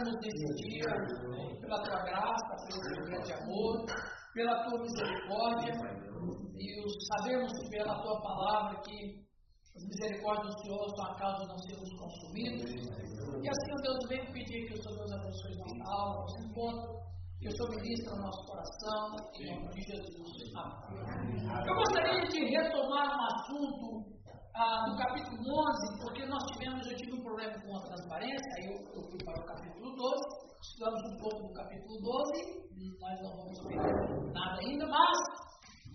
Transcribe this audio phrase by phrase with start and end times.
[0.00, 0.88] nesse dia,
[1.60, 3.84] pela tua graça, pelo teu grande amor,
[4.32, 5.74] pela tua misericórdia,
[6.56, 9.20] e sabemos pela tua palavra que
[9.76, 12.70] as misericórdias do Senhor são a causa de não sermos consumidos.
[12.72, 17.00] E assim, Deus, venho pedir que o Senhor Deus abençoe nossa alma, nosso encontro,
[17.38, 20.56] que o Senhor ministre o nosso coração, em nome de Jesus.
[20.56, 21.68] Amém.
[21.68, 24.21] Eu gostaria de retomar um assunto
[24.54, 28.66] ah, no capítulo 11, porque nós tivemos, eu tive um problema com a transparência, aí
[28.66, 30.20] eu, eu fui para o capítulo 12,
[30.60, 32.62] estudamos um pouco do capítulo 12,
[33.00, 35.18] nós não vamos ver nada ainda, mas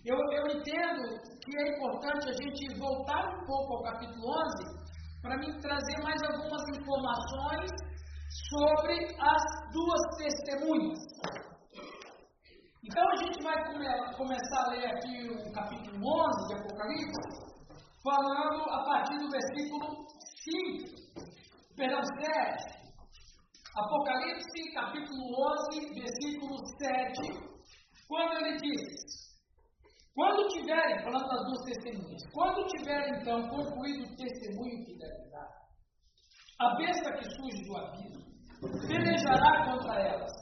[0.04, 1.02] eu, eu entendo
[1.44, 4.78] que é importante a gente voltar um pouco ao capítulo 11
[5.22, 7.70] para mim trazer mais algumas informações
[8.50, 10.98] sobre as duas testemunhas.
[12.84, 17.47] Então a gente vai come, começar a ler aqui o capítulo 11 de Apocalipse,
[18.02, 20.06] falando a partir do versículo
[20.44, 22.78] 5, perdão, 7.
[23.76, 25.22] Apocalipse, capítulo
[25.70, 27.48] 11, versículo 7,
[28.08, 29.18] quando ele diz:
[30.14, 35.48] quando tiverem, falando das duas testemunhas, quando tiverem então concluído o testemunho que deve dar,
[36.60, 38.28] a besta que surge do abismo
[38.88, 40.32] pelejará contra elas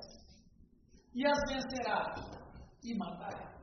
[1.15, 2.15] e as vencerá
[2.83, 3.56] e matará.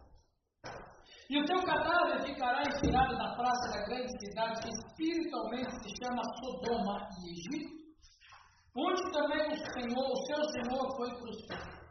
[1.30, 6.22] E o teu cadáver ficará inspirado na praça da grande cidade que espiritualmente se chama
[6.44, 7.84] Sodoma e Egito,
[8.76, 11.84] onde também o Senhor, o seu Senhor foi crucificado.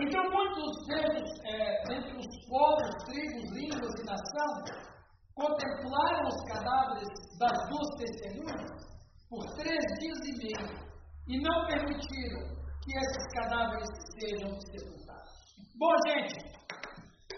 [0.00, 4.88] Então, muitos deles, é, entre os povos, tribos, línguas e nação,
[5.34, 8.88] contemplaram os cadáveres das duas testemunhas
[9.28, 10.88] por três dias e meio
[11.28, 15.32] e não permitiram que esses cadáveres sejam sepultados.
[15.76, 16.57] Bom, gente,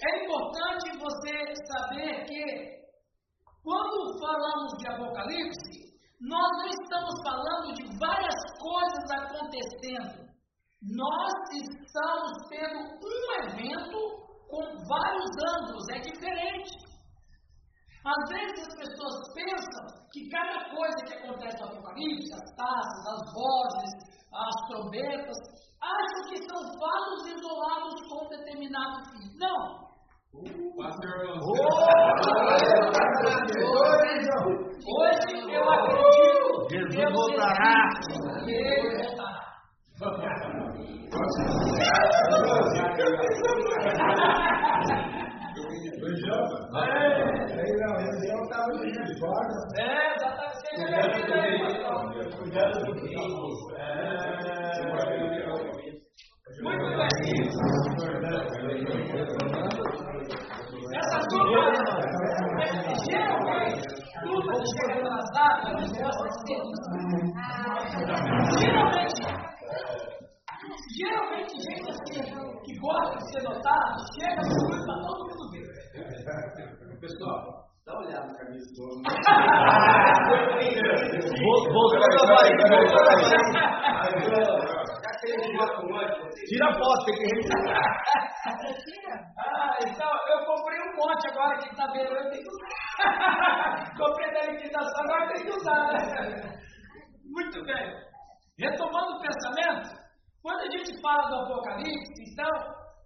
[0.06, 2.80] é importante você saber que
[3.62, 10.30] quando falamos de Apocalipse, nós não estamos falando de várias coisas acontecendo
[10.82, 13.98] nós estamos tendo um evento
[14.48, 16.70] com vários ângulos, é diferente.
[18.02, 23.32] Às vezes as pessoas pensam que cada coisa que acontece no Apocalipse, as taças, as
[23.34, 23.92] vozes,
[24.32, 25.36] as trombetas,
[25.82, 29.36] acham que são fatos isolados com determinado fim.
[29.36, 29.89] Não.
[30.32, 30.46] Hoje
[35.52, 37.74] eu acredito que Jesus voltará.
[56.62, 57.10] Muito bem.
[60.92, 61.72] Essa turma,
[63.04, 63.90] geralmente,
[68.60, 69.24] Geralmente,
[70.98, 72.20] geralmente, gente assim,
[72.64, 75.64] que gosta de ser notado, chega grupo para todo mundo ver.
[77.00, 77.40] Pessoal,
[77.86, 78.68] dá uma olhada na camisa.
[86.48, 87.84] Tira a foto, tem que registrar.
[89.38, 91.26] Ah, então eu comprei um monte
[91.92, 93.96] vendo, eu tenho que usar.
[93.96, 96.60] comprei da liquidação, agora tem que usar, né?
[97.24, 98.10] Muito bem.
[98.58, 99.96] Retomando o pensamento,
[100.42, 102.50] quando a gente fala do Apocalipse, então,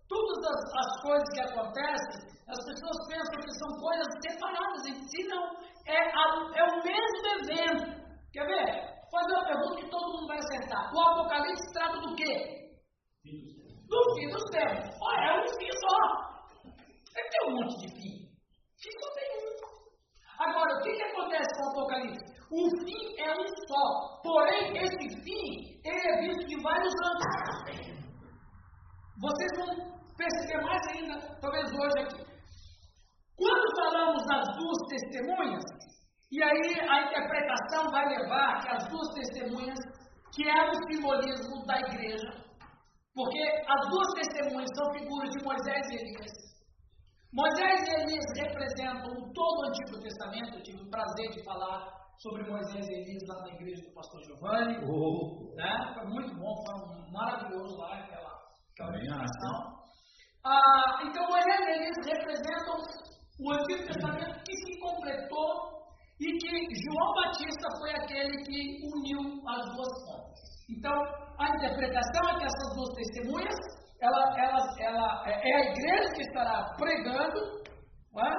[0.09, 5.29] todas as, as coisas que acontecem, as pessoas pensam que são coisas separadas em si,
[5.29, 5.45] não.
[5.87, 6.25] É, a,
[6.57, 8.05] é o mesmo evento.
[8.33, 8.95] Quer ver?
[9.11, 10.93] Vou fazer uma pergunta que todo mundo vai acertar.
[10.93, 12.65] O Apocalipse trata do quê?
[13.25, 14.91] Do fim dos tempos.
[15.01, 16.25] Olha, é um fim só.
[17.17, 18.14] Ele tem um monte de fim.
[20.45, 22.35] Agora, o que, que acontece com o Apocalipse?
[22.51, 24.21] O fim é um só.
[24.23, 27.95] Porém, esse fim, ele é visto de vários ângulos.
[29.21, 32.25] Vocês vão perceber mais ainda, talvez hoje aqui.
[33.37, 35.65] Quando falamos das duas testemunhas,
[36.31, 39.79] e aí a interpretação vai levar que as duas testemunhas,
[40.35, 42.31] que é o simbolismo da igreja,
[43.15, 46.54] porque as duas testemunhas são figuras de Moisés e Elias.
[47.35, 50.55] Moisés e Elias representam todo o Antigo Testamento.
[50.55, 54.23] Eu tive o prazer de falar sobre Moisés e Elias lá na igreja do pastor
[54.23, 54.79] Giovanni.
[54.87, 55.53] Oh.
[55.57, 55.95] Né?
[55.95, 58.39] Foi muito bom, foi um maravilhoso lá aquela,
[58.71, 59.75] aquela ministração.
[60.45, 62.77] Ah, então Moisés e Elias representam
[63.41, 65.75] o Antigo Testamento que se completou
[66.21, 70.54] e que João Batista foi aquele que uniu as duas fontes.
[70.71, 70.95] Então,
[71.39, 73.55] a interpretação é que essas duas testemunhas,
[74.01, 77.65] ela, ela, ela é a igreja que estará pregando
[78.17, 78.31] é?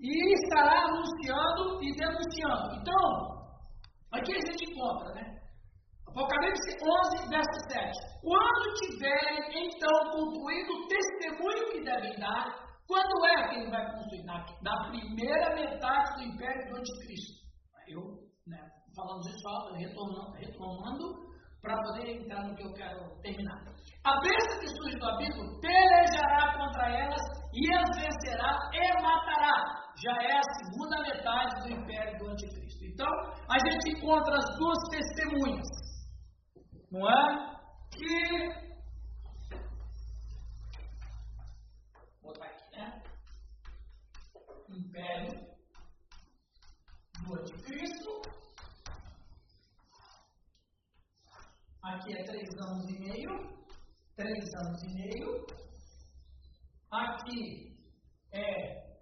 [0.00, 2.74] e estará anunciando e denunciando.
[2.80, 3.50] Então,
[4.12, 5.40] aqui a gente encontra, né?
[6.08, 8.10] Apocalipse 11, verso 7.
[8.22, 14.24] Quando tiverem então concluído o testemunho que devem dar, quando é que ele vai construir?
[14.24, 17.40] Na, na primeira metade do império do anticristo.
[17.86, 18.00] Eu,
[18.46, 18.58] né,
[18.96, 21.29] falando isso, retornando, retomando,
[21.62, 23.60] para poder entrar no que eu quero terminar.
[24.04, 27.22] A besta que surge do abismo pelejará contra elas
[27.52, 29.80] e as vencerá e matará.
[30.02, 32.84] Já é a segunda metade do império do anticristo.
[32.84, 33.08] Então,
[33.50, 35.90] a gente encontra as duas testemunhas
[36.90, 37.56] não é?
[37.92, 38.48] Que.
[42.20, 43.02] Vou botar aqui, né?
[44.68, 45.40] Império
[47.24, 48.19] do Anticristo.
[51.82, 53.30] Aqui é três anos e meio.
[54.14, 55.46] Três anos e meio.
[56.90, 57.78] Aqui
[58.32, 58.98] é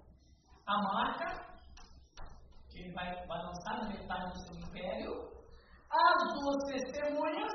[0.66, 1.58] a marca,
[2.70, 5.28] que ele vai, vai lançar na metade do seu império.
[5.90, 7.52] As duas testemunhas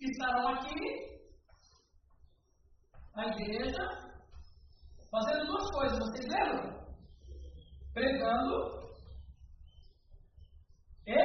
[0.00, 1.14] estarão aqui
[3.16, 4.04] na igreja
[5.10, 6.84] fazendo duas coisas, vocês lembram?
[7.92, 8.83] Pregando
[11.06, 11.16] e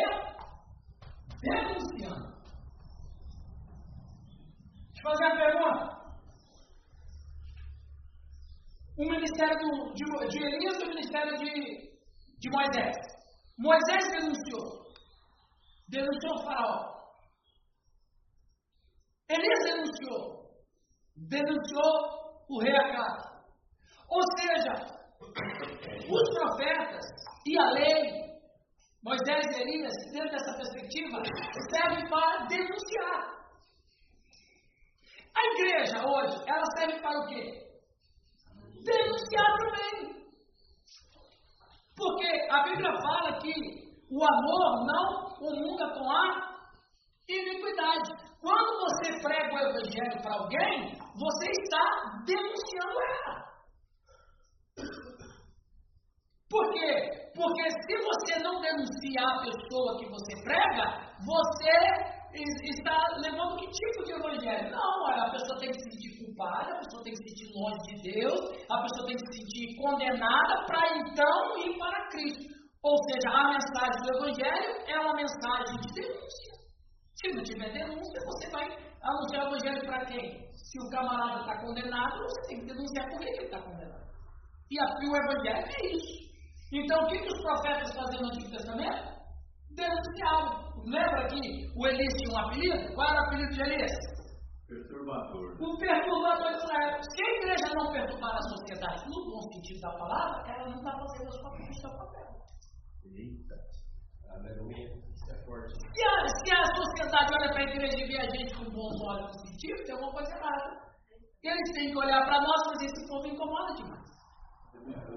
[1.41, 2.29] denunciando.
[4.93, 5.99] Deixa eu fazer a pergunta.
[8.97, 9.55] O ministério
[9.93, 11.51] de, de Elias e o ministério de,
[12.39, 12.95] de Moisés.
[13.57, 14.89] Moisés denunciou.
[15.87, 16.99] Denunciou o faraó.
[19.29, 20.49] Elias denunciou.
[21.15, 23.29] Denunciou o rei Acabe.
[24.09, 24.73] Ou seja,
[26.09, 27.05] os profetas
[27.45, 28.28] e a lei,
[29.03, 31.21] Moisés e Elias, dentro dessa perspectiva,
[31.71, 33.39] servem para denunciar.
[35.35, 37.65] A igreja hoje, ela serve para o quê?
[38.83, 40.19] Denunciar também.
[41.95, 43.53] Porque a Bíblia fala que
[44.11, 46.59] o amor não comunga com a
[47.27, 48.11] iniquidade.
[48.41, 53.48] Quando você prega o evangelho para alguém, você está denunciando ela.
[56.49, 57.29] Por quê?
[57.35, 62.19] Porque se você não denuncia a pessoa que você prega, você
[62.73, 64.71] está levando que tipo de evangelho?
[64.71, 67.79] Não, a pessoa tem que se sentir culpada, a pessoa tem que se sentir longe
[67.85, 72.59] de Deus, a pessoa tem que se sentir condenada para então ir para Cristo.
[72.81, 76.53] Ou seja, a mensagem do evangelho é uma mensagem de denúncia.
[77.21, 78.65] Se não tiver denúncia, você vai
[79.03, 80.49] anunciar o evangelho para quem?
[80.55, 84.09] Se o camarada está condenado, você tem que denunciar por que ele está condenado.
[84.71, 86.28] E o evangelho é isso.
[86.71, 89.19] Então, o que, que os profetas faziam no Antigo Testamento?
[89.75, 90.69] Denunciavam.
[90.85, 91.39] Lembra que
[91.75, 92.93] o Elias tinha um apelido?
[92.93, 93.91] Qual era o apelido de Elias?
[94.67, 95.57] Perturbador.
[95.59, 97.01] O perturbador de Israel.
[97.01, 100.91] Se a igreja não perturbar a sociedade no bom sentido da palavra, ela não está
[100.91, 102.29] fazendo parte do papel.
[103.05, 103.55] Eita.
[104.29, 105.09] Aleluia.
[105.49, 109.01] Se a, se a sociedade olha para a igreja e vê a gente com bons
[109.01, 110.89] olhos positivos, tem alguma coisa errada.
[111.43, 114.18] Eles têm que olhar para nós e dizer: esse povo incomoda demais.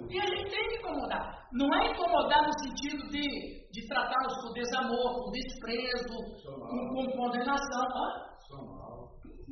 [0.08, 1.48] E a gente tem que incomodar.
[1.52, 6.08] Não é incomodar no sentido de, de tratá-los com desamor, com desprezo,
[6.46, 7.86] com, com, condenação.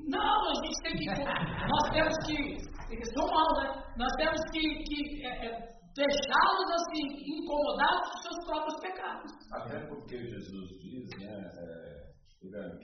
[0.09, 1.07] Não, a gente tem que.
[1.07, 2.71] nós temos que.
[3.15, 3.85] São mal, né?
[3.97, 9.33] Nós temos que, que é, é, deixá-los assim, incomodados com seus próprios pecados.
[9.53, 12.11] Até porque Jesus diz, né, é,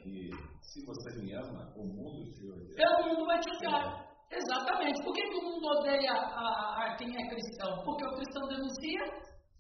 [0.03, 2.47] que se você me ama, o mundo te.
[2.47, 4.07] O mundo vai te odiar.
[4.31, 5.03] Exatamente.
[5.03, 7.83] Por que, que, o mundo odeia a, a, quem é cristão?
[7.85, 9.05] Porque o cristão denuncia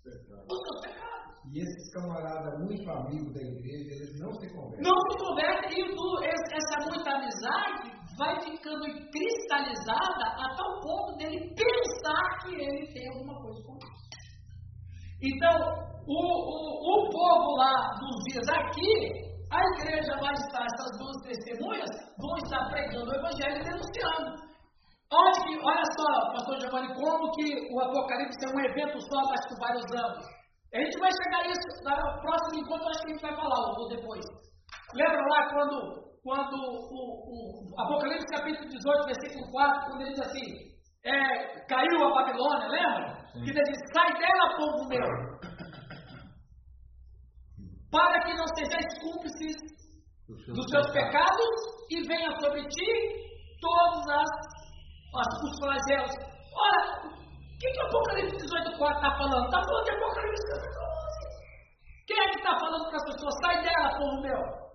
[0.04, 1.16] os seus pecados.
[1.52, 4.82] E esses camaradas muito amigos da igreja, eles não se convertem.
[4.82, 5.96] Não se convertem e
[6.26, 13.40] essa muita amizade vai ficando cristalizada a tal ponto dele pensar que ele tem alguma
[13.40, 14.06] coisa com isso.
[15.22, 21.16] Então, o, o, o povo lá dos dias aqui, a igreja vai estar, essas duas
[21.22, 24.45] testemunhas vão estar pregando o evangelho e denunciando.
[25.12, 29.46] Onde que, olha só, pastor Giovanni, como que o Apocalipse é um evento só, mas
[29.46, 30.24] com vários anos.
[30.74, 33.78] A gente vai chegar a isso no próximo encontro, acho que a gente vai falar
[33.78, 34.24] ou depois.
[34.94, 40.66] Lembra lá quando quando o, o Apocalipse capítulo 18, versículo 4, quando ele diz assim,
[41.04, 43.26] é, caiu a Babilônia, lembra?
[43.32, 43.44] Sim.
[43.44, 45.06] Que ele diz, sai dela, povo meu,
[47.92, 49.54] para que não sejais cúmplices
[50.48, 51.50] dos seus pecados
[51.90, 53.26] e venha sobre ti
[53.60, 54.55] todos as, as,
[55.16, 56.12] os flagelos.
[56.54, 59.44] Ora, o que, que Apocalipse 18, 4 está falando?
[59.46, 61.06] Está falando de Apocalipse 18, 11.
[62.06, 63.34] Quem é que está falando para as pessoas?
[63.42, 64.66] Sai dela, povo meu.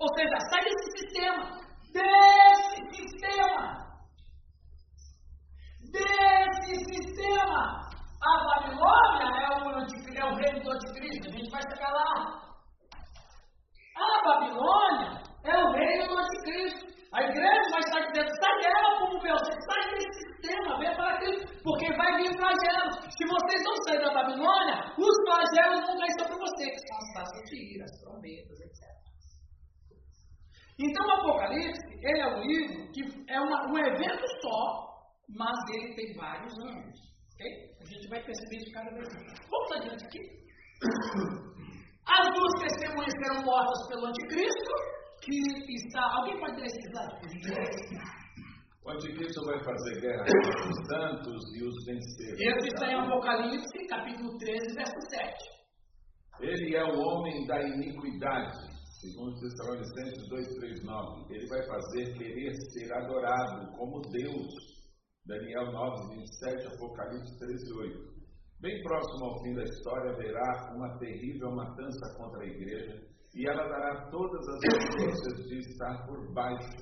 [0.00, 1.44] Ou seja, sai desse sistema.
[1.92, 3.62] Desse sistema.
[5.90, 7.88] Desse sistema.
[8.20, 9.70] A Babilônia é o,
[10.16, 11.28] é o reino do anticristo.
[11.28, 12.48] A gente vai chegar lá.
[13.96, 16.97] A Babilônia é o reino do anticristo.
[17.12, 21.62] A igreja vai estar dizendo, sai dela como meu, sai desse sistema, vem para Cristo,
[21.64, 22.94] porque vai vir flagelos.
[23.16, 27.12] Se vocês não saírem da Babilônia, os flagelos vão cair sobre vocês, que são as
[27.14, 28.98] taças de ira, as trombetas, etc.
[30.80, 34.88] Então o Apocalipse, ele é um livro que é uma, um evento só,
[35.34, 36.98] mas ele tem vários anos.
[37.34, 37.74] Okay?
[37.80, 39.08] A gente vai perceber isso cada vez.
[39.50, 40.20] Vamos adiante aqui.
[42.08, 44.72] As duas testemunhas serão mortas pelo anticristo,
[45.28, 46.02] que está.
[46.16, 48.18] Alguém pode ler esse slide?
[48.84, 52.34] O anticristo vai fazer guerra com os santos e os vencer.
[52.40, 55.58] Esse está em Apocalipse, capítulo 13, verso 7.
[56.40, 58.56] Ele é o homem da iniquidade,
[59.00, 61.30] segundo Tessalonicenses 2,39.
[61.30, 64.46] Ele vai fazer querer ser adorado como Deus.
[65.26, 68.18] Daniel 9, 27, Apocalipse 13, 8.
[68.60, 73.68] Bem próximo ao fim da história, haverá uma terrível matança contra a igreja e ela
[73.68, 76.76] dará todas as evidências de estar por baixo.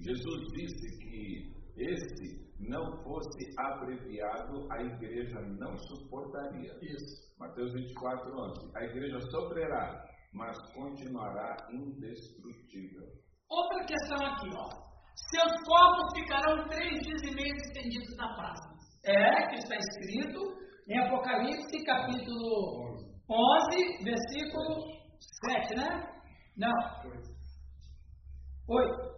[0.00, 6.72] Jesus disse que esse não fosse abreviado, a igreja não suportaria.
[6.82, 7.38] Isso.
[7.38, 8.76] Mateus 24, 11.
[8.76, 13.06] A igreja sofrerá, mas continuará indestrutível.
[13.48, 14.68] Outra questão aqui, ó.
[15.30, 18.74] Seus corpos ficarão três dias e meio estendidos na praça.
[19.04, 20.40] É, que está escrito,
[20.88, 22.98] em Apocalipse, capítulo
[23.30, 26.08] 11, versículo 7, né?
[26.56, 26.72] Não.
[28.68, 29.14] 8.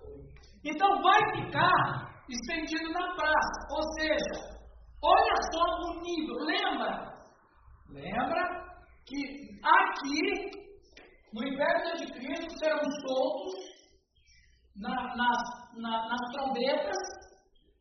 [0.64, 3.66] Então vai ficar estendido na praça.
[3.70, 4.58] Ou seja,
[5.02, 6.36] olha só o nível.
[6.44, 7.16] Lembra?
[7.90, 8.66] Lembra
[9.06, 10.50] que aqui,
[11.32, 13.76] no inverno de Cristo, serão soltos
[14.76, 15.42] na, nas,
[15.76, 16.96] na, nas trombetas,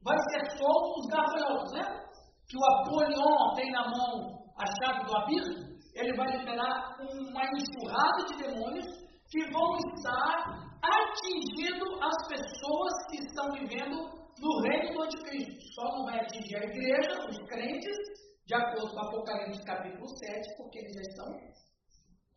[0.03, 2.05] vai ser soltos os gafanhotos, né?
[2.47, 8.25] que o Apolion tem na mão a chave do abismo, ele vai liberar uma enxurrada
[8.27, 8.85] de demônios
[9.29, 13.95] que vão estar atingindo as pessoas que estão vivendo
[14.39, 15.73] no reino do anticristo.
[15.73, 17.97] Só não vai atingir a igreja, os crentes,
[18.45, 21.25] de acordo com Apocalipse capítulo 7, porque eles já estão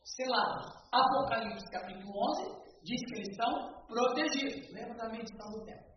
[0.04, 0.66] selados.
[0.92, 4.72] Apocalipse capítulo 11 diz que eles estão protegidos.
[4.72, 5.87] Lembra da medição do tempo.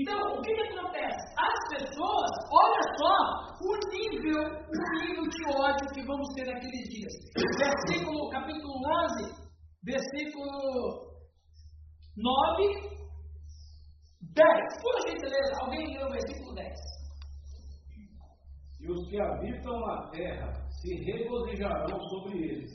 [0.00, 1.34] Então, o que, que acontece?
[1.38, 3.14] As pessoas, olha só
[3.62, 7.12] o nível, o nível de ódio que vamos ter naqueles dias.
[7.58, 9.32] Versículo, capítulo 11,
[9.84, 11.14] versículo
[12.16, 12.94] 9,
[14.34, 14.82] 10.
[14.82, 16.74] Por gentileza, alguém lê o versículo 10.
[18.80, 22.70] E os que habitam na terra se regozijarão sobre eles,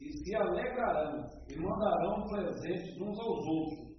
[0.00, 3.89] e se alegrarão, e mandarão presentes uns aos outros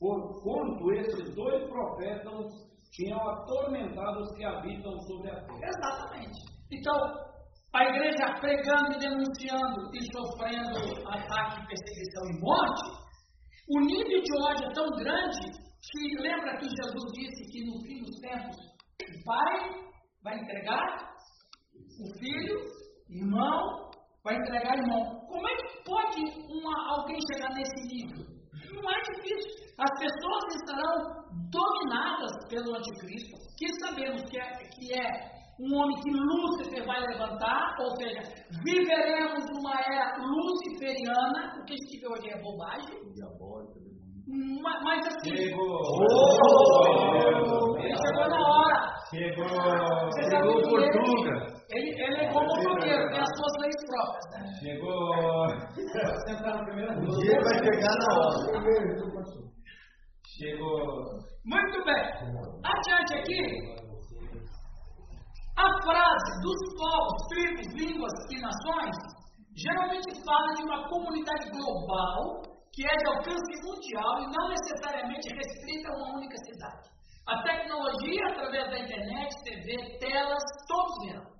[0.00, 2.46] porquanto esses dois profetas
[2.92, 5.60] tinham atormentado os que habitam sobre a terra.
[5.62, 6.38] Exatamente.
[6.72, 6.96] Então,
[7.74, 13.10] a igreja pregando e denunciando e sofrendo ataque, perseguição e morte,
[13.68, 15.50] o nível de ódio é tão grande
[15.92, 19.90] que lembra que Jesus disse que no fim dos tempos o pai
[20.24, 21.10] vai entregar
[21.74, 22.58] o filho,
[23.08, 23.90] irmão,
[24.24, 25.20] vai entregar irmão.
[25.28, 28.39] Como é que pode uma, alguém chegar nesse nível?
[28.72, 29.60] Não é difícil.
[29.78, 36.10] As pessoas estarão dominadas pelo anticristo, que sabemos que é, que é um homem que
[36.10, 38.22] Lúcifer vai levantar, ou seja,
[38.64, 42.98] viveremos numa era luciferiana, o que a gente vê hoje é bobagem.
[43.14, 43.80] Diabólica.
[44.62, 45.36] Mas, mas assim.
[45.36, 45.82] Chegou!
[46.40, 48.89] Oh, ele chegou na hora.
[49.10, 49.44] Chegou!
[49.48, 51.60] Chegou ele- Portuga!
[51.70, 54.38] Ele, ele é como motoqueiro, tem as suas leis próprias, né?
[54.60, 55.48] Chegou!
[56.26, 58.38] Sentar O dia vai chegar na hora.
[60.38, 60.80] Chegou!
[61.44, 62.04] Muito bem.
[62.64, 63.42] Adiante aqui.
[65.56, 68.96] A frase dos povos, tribos, línguas e nações
[69.56, 75.90] geralmente fala de uma comunidade global que é de alcance mundial e não necessariamente restrita
[75.90, 76.88] a uma única cidade.
[77.30, 81.30] A tecnologia, através da internet, TV, telas, todos verão.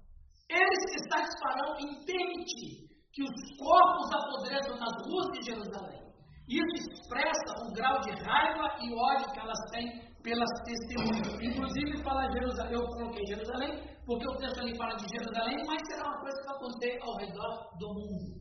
[0.49, 6.01] Eles se satisfarão em permitir que os corpos apodreçam nas ruas de Jerusalém.
[6.49, 11.35] Isso expressa o grau de raiva e ódio que elas têm pelas testemunhas.
[11.43, 16.07] Inclusive, fala Jerusalém, eu coloquei Jerusalém, porque o texto ali fala de Jerusalém, mas será
[16.07, 18.41] uma coisa que vai acontecer ao redor do mundo.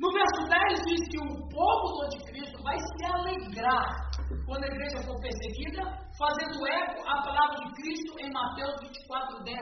[0.00, 4.09] No verso 10 diz que o povo do anticristo vai se alegrar
[4.46, 5.82] quando a igreja for perseguida,
[6.18, 9.58] fazendo eco à palavra de Cristo em Mateus 24, 10.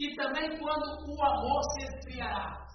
[0.00, 2.66] E também quando o amor se esfriará.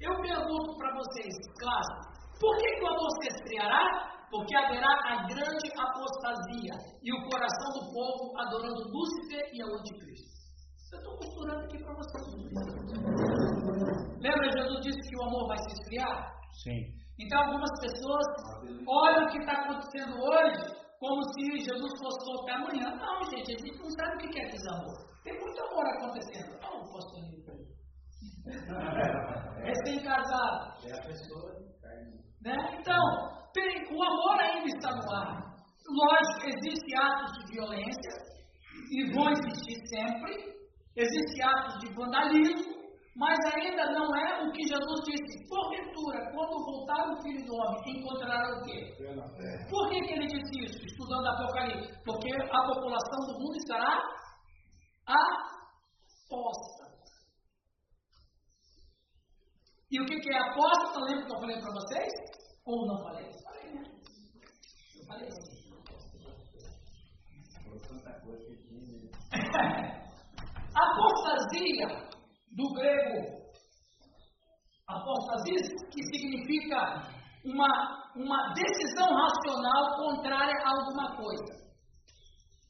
[0.00, 2.10] Eu pergunto para vocês, claro,
[2.40, 4.10] por que, que o amor se esfriará?
[4.30, 10.30] Porque haverá a grande apostasia e o coração do povo adorando Lúcifer e ao anticristo.
[10.92, 12.24] Eu estou costurando aqui para vocês.
[14.20, 16.32] Lembra, Jesus disse que o amor vai se esfriar?
[16.62, 16.99] Sim.
[17.20, 18.26] Então, algumas pessoas
[18.88, 22.96] olham o que está acontecendo hoje como se Jesus fosse voltar amanhã.
[22.96, 24.96] Não, gente, a gente não sabe o que é desamor.
[25.24, 26.58] Tem muito amor acontecendo.
[26.62, 27.20] Não, posso
[29.64, 30.72] Recém-casado.
[30.86, 31.60] É a pessoa.
[32.42, 32.56] Né?
[32.78, 33.02] Então,
[33.52, 35.50] tem, o amor ainda está no ar.
[35.88, 38.12] Lógico, existem atos de violência
[38.90, 40.60] e vão existir sempre.
[40.96, 42.79] Existem atos de vandalismo,
[43.16, 45.48] mas ainda não é o que Jesus disse.
[45.48, 48.94] Porventura, quando voltar o Filho do Homem, encontrará o quê?
[49.68, 50.86] Por que, que ele disse isso?
[50.86, 51.92] Estudando Apocalipse.
[52.04, 54.00] Porque a população do mundo estará
[55.06, 56.90] aposta.
[59.90, 61.00] E o que, que é aposta?
[61.00, 62.12] Lembra que eu falei para vocês?
[62.64, 63.28] Ou não falei?
[63.44, 63.82] Falei, né?
[64.96, 65.60] Eu falei assim.
[70.74, 72.09] Apostasia,
[72.56, 73.40] do grego
[74.88, 75.56] apostasia,
[75.90, 77.02] que significa
[77.44, 81.60] uma, uma decisão racional contrária a alguma coisa.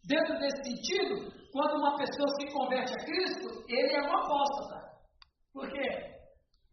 [0.07, 4.91] Dentro desse sentido, quando uma pessoa se converte a Cristo, ele é um apóstata.
[5.53, 5.89] Por quê?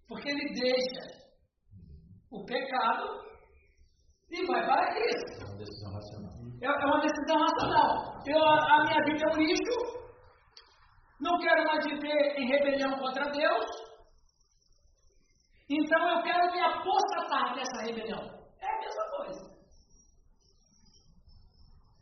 [0.08, 1.18] Porque ele deixa
[2.32, 3.06] o pecado
[4.30, 5.42] e vai para Cristo.
[5.42, 6.38] É uma decisão racional.
[6.62, 8.24] É uma decisão racional.
[8.26, 10.07] Eu, a minha vida é um lixo,
[11.20, 13.66] não quero mais viver em rebelião contra Deus,
[15.70, 18.22] então eu quero me apostatar dessa rebelião.
[18.62, 19.58] É a mesma coisa.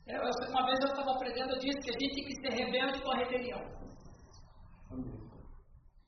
[0.08, 3.02] Eu, uma vez eu estava aprendendo, eu disse que a gente tem que ser rebelde
[3.02, 3.60] com a rebelião.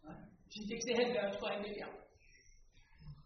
[0.06, 1.90] A gente tem que ser rebelde com a rebelião.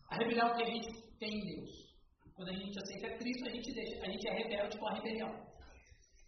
[0.09, 1.91] A rebelião que a gente tem em Deus.
[2.35, 5.29] Quando a gente aceita Cristo, a gente, deixa, a gente é rebelde com a rebelião.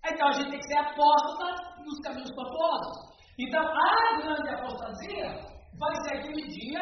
[0.06, 3.14] Então a gente tem que ser apóstata nos caminhos proposos.
[3.40, 5.28] Então a grande apostasia
[5.80, 6.82] vai ser aquele dia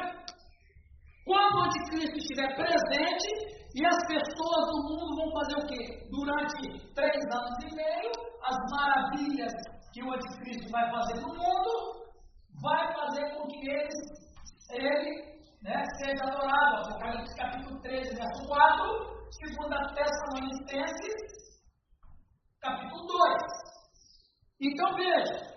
[1.26, 6.08] quando o anticristo estiver presente e as pessoas do mundo vão fazer o quê?
[6.10, 8.12] Durante três anos e meio,
[8.44, 9.54] as maravilhas
[9.94, 12.02] que o anticristo vai fazer no mundo,
[12.62, 13.96] vai fazer com que eles,
[14.72, 16.90] ele né, seja adorado.
[16.90, 21.16] Apocalipse capítulo 13, verso 4, segunda Tessalonicenses,
[22.60, 23.42] capítulo 2.
[24.62, 25.52] Então veja,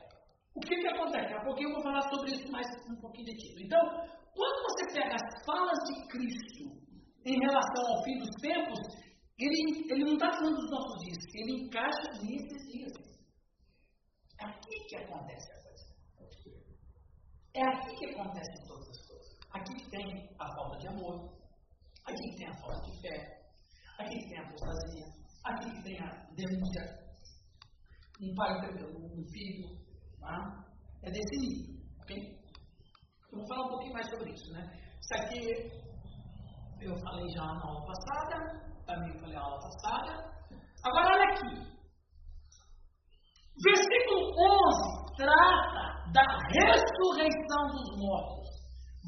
[0.55, 1.25] o que, que acontece?
[1.25, 3.61] Daqui a pouquinho eu vou falar sobre isso mais um pouquinho de tempo.
[3.61, 3.81] Então,
[4.35, 6.65] quando você pega as falas de Cristo
[7.25, 8.79] em relação ao fim dos tempos,
[9.39, 12.93] ele, ele não está falando dos nossos dias, ele encaixa nesses dias.
[14.41, 15.75] É aqui que acontece a coisa.
[17.55, 19.39] É aqui que acontecem todas as coisas.
[19.55, 21.33] Aqui que tem a falta de amor,
[22.05, 23.45] aqui que tem a falta de fé,
[23.99, 25.07] aqui que tem a apostasia,
[25.45, 27.05] aqui que tem a denúncia.
[28.21, 29.84] Um pai perdeu um filho,
[30.25, 30.65] tá?
[31.03, 32.17] é desse nível, ok?
[33.33, 34.63] Eu vou falar um pouquinho mais sobre isso, né?
[35.01, 35.85] Isso aqui
[36.81, 40.35] eu falei já na aula passada, também falei na aula passada.
[40.85, 41.75] Agora olha aqui.
[43.63, 48.49] Versículo 11 trata da ressurreição dos mortos.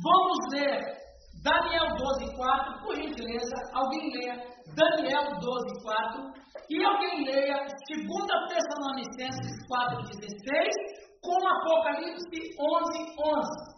[0.03, 0.97] Vamos ler
[1.43, 4.35] Daniel 12, 4, por gentileza, alguém leia
[4.75, 6.33] Daniel 12, 4
[6.71, 8.07] e alguém leia 2
[8.49, 13.77] Tessalonicenses 4, 16 com Apocalipse 11, 11.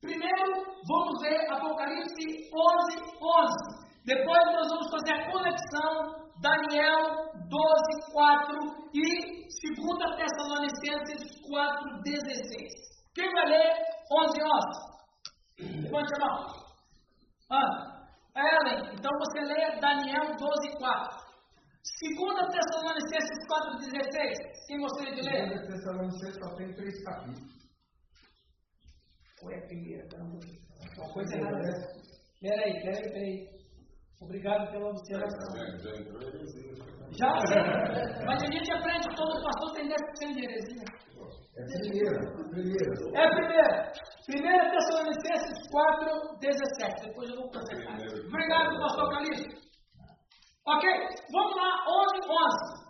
[0.00, 3.86] Primeiro, vamos ver Apocalipse 11, 11.
[4.04, 8.58] Depois nós vamos fazer a conexão Daniel 12, 4
[8.94, 12.86] e 2 Tessalonicenses 4, 16.
[13.14, 13.72] Quem vai ler
[14.12, 15.82] 11, 11?
[15.82, 16.66] Levante a mão.
[17.50, 17.96] Ah,
[18.36, 21.25] Ellen, então você lê Daniel 12, 4.
[21.86, 24.66] 2 Tessalonicenses 4, 16.
[24.66, 25.48] Quem gostaria de ler?
[25.48, 27.56] 2 Tessalonicenses só tem três capítulos.
[29.42, 30.08] Ou é a primeira?
[30.18, 31.72] Uma coisa errada.
[32.40, 33.56] Peraí, peraí, peraí.
[34.20, 35.56] Obrigado pela observação.
[37.18, 37.28] Já,
[38.26, 40.84] mas a gente aprende, todo pastor tem dessa sem heresia.
[41.56, 42.20] É primeira,
[42.50, 42.92] primeira.
[43.14, 43.92] É a primeira.
[44.26, 47.06] Primeira Tessalonicenses 4, 17.
[47.06, 47.94] Depois eu vou consertar.
[48.26, 49.65] Obrigado, pastor Calixto.
[50.68, 50.84] Ok,
[51.30, 52.86] vamos lá, 11, 11.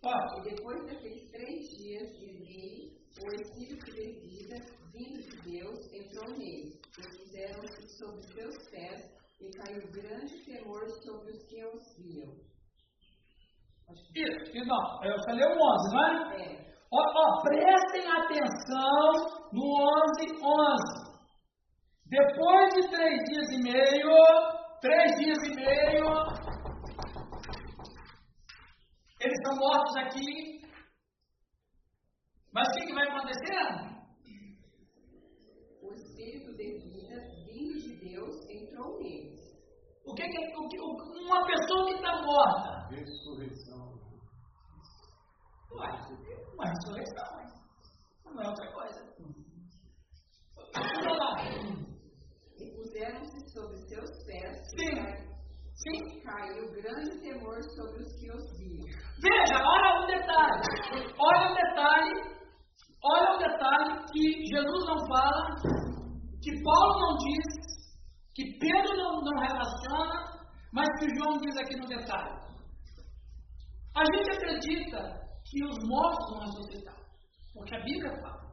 [0.00, 0.38] Pode.
[0.38, 4.56] E depois daqueles três dias e meio, o Espírito de vida,
[4.94, 9.00] vindo de Deus, entrou neles, e puseram-se sobre seus pés,
[9.38, 12.32] e caiu grande temor sobre os que os viam.
[14.14, 16.42] Isso, então, eu falei o 11, não é?
[16.42, 19.12] É, Ó, ó, prestem atenção
[19.52, 19.62] no
[20.10, 21.10] 11, 11.
[22.06, 26.06] Depois de três dias e meio, três dias e meio,
[29.20, 30.60] eles são mortos aqui.
[32.52, 33.90] Mas o que, que vai acontecer?
[35.82, 39.40] O espírito de vida vindo de Deus entrou neles.
[40.04, 42.88] O que, que, o que uma pessoa que está morta?
[42.88, 44.00] Ressurreição.
[45.72, 45.88] Ué,
[46.54, 47.30] uma ressurreição,
[48.24, 49.00] não é outra coisa.
[52.58, 54.56] E puseram-se sobre seus pés.
[54.78, 54.94] Sim.
[54.94, 55.30] Cai-
[55.74, 56.20] Sim.
[56.22, 58.86] caiu grande temor sobre os que os viam.
[59.22, 61.14] Veja, olha um detalhe.
[61.18, 62.40] Olha um detalhe.
[63.02, 65.56] Olha um detalhe que Jesus não fala,
[66.42, 67.46] que Paulo não diz,
[68.34, 70.38] que Pedro não, não relaciona,
[70.72, 72.38] mas que João diz aqui no detalhe.
[73.96, 76.96] A gente acredita que os mortos vão ressuscitar,
[77.54, 78.50] porque a Bíblia fala.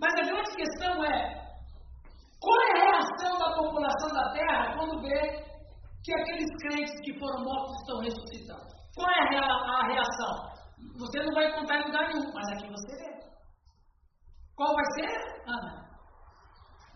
[0.00, 1.45] Mas a grande questão é:
[2.40, 5.20] qual é a reação da população da terra quando vê
[6.04, 8.66] que aqueles crentes que foram mortos estão ressuscitando?
[8.94, 10.56] Qual é a rea- a reação?
[10.98, 13.16] Você não vai contar em lugar nenhum, mas aqui você vê.
[14.56, 15.86] Qual vai ser, Ana?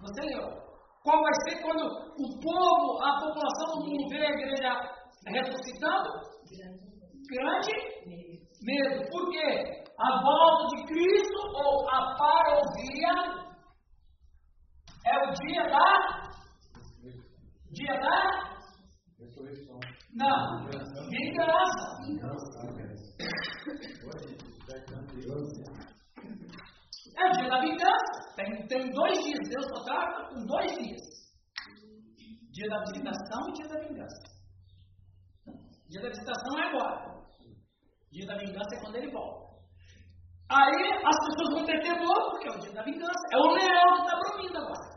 [0.00, 0.48] Você leu.
[1.02, 4.80] Qual vai ser quando o povo, a população do mundo vê a igreja
[5.26, 6.10] ressuscitando?
[7.30, 7.72] Grande
[8.62, 9.08] medo.
[9.10, 9.84] Por quê?
[9.98, 13.49] A volta de Cristo ou a parousia
[15.06, 16.30] é o dia da.
[17.72, 18.50] Dia da.
[19.18, 19.78] Ressurreição.
[20.14, 20.66] Não.
[21.08, 22.00] Vingança.
[27.16, 28.34] É o dia da vingança.
[28.36, 29.48] Tem, tem dois dias.
[29.48, 31.00] Deus só trata com dois dias:
[32.50, 34.30] dia da visitação e dia da vingança.
[35.88, 37.20] Dia da visitação é agora.
[38.12, 39.49] Dia da vingança é quando ele volta.
[40.50, 43.24] Aí as pessoas vão ter temor, porque é o dia da vingança.
[43.32, 44.90] É o leão que está dormindo agora.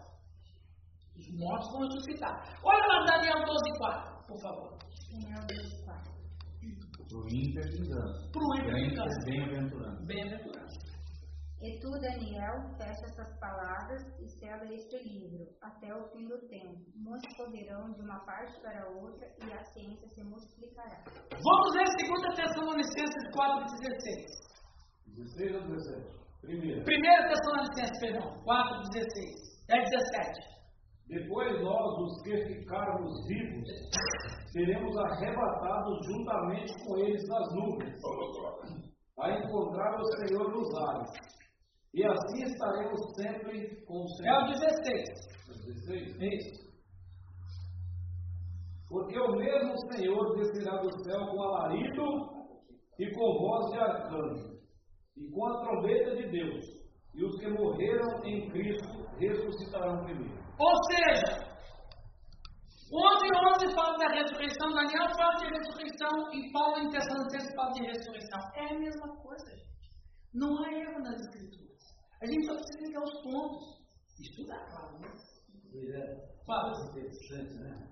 [1.15, 2.33] Os mortos vão ressuscitar.
[2.63, 4.77] Olha lá Daniel 12, 4, por favor.
[5.11, 6.13] Daniel 12, 4.
[7.07, 8.31] Pro ímpio é vingança.
[8.31, 9.19] Pro ímpio é Bem- vingança.
[9.25, 10.05] Bem-aventurado.
[10.07, 10.73] Bem-aventurado.
[11.63, 16.75] E tu, Daniel, fecha essas palavras e sela este livro até o fim do tempo.
[16.95, 21.03] Muitos poderão de uma parte para outra e a ciência se multiplicará.
[21.31, 24.53] Vamos ler 2 Tessalonicenses 4,16.
[25.15, 26.23] 16 ou 17?
[26.41, 26.81] Primeiro.
[26.81, 29.53] 1 Tessalonicenses, perdão, 4,16.
[29.69, 30.53] É 17.
[31.07, 33.69] Depois nós, os que ficarmos vivos,
[34.51, 37.95] seremos arrebatados juntamente com eles nas nuvens,
[39.19, 41.09] a encontrar o Senhor nos ares.
[41.93, 44.69] E assim estaremos sempre com o É o Senhor.
[44.85, 45.33] 16.
[45.87, 46.21] 16.
[46.21, 46.73] Isso.
[48.89, 52.03] Porque o mesmo Senhor descerá do céu com alarido
[52.99, 54.52] e com voz de arcanjo,
[55.23, 56.65] e com a trombeta de Deus,
[57.13, 60.43] e os que morreram em Cristo ressuscitarão primeiro.
[60.59, 61.53] Ou seja,
[62.91, 67.83] 11 11 fala da ressurreição, Daniel fala de ressurreição e Paulo em Tessalonicenses fala de
[67.83, 68.39] ressurreição.
[68.55, 69.73] É a mesma coisa, gente.
[70.33, 71.79] Não há erro nas escrituras.
[72.21, 73.83] A gente só precisa ligar os pontos.
[74.19, 75.09] Estudar, claro, né?
[76.45, 76.71] Fala.
[76.89, 77.89] interessante, né?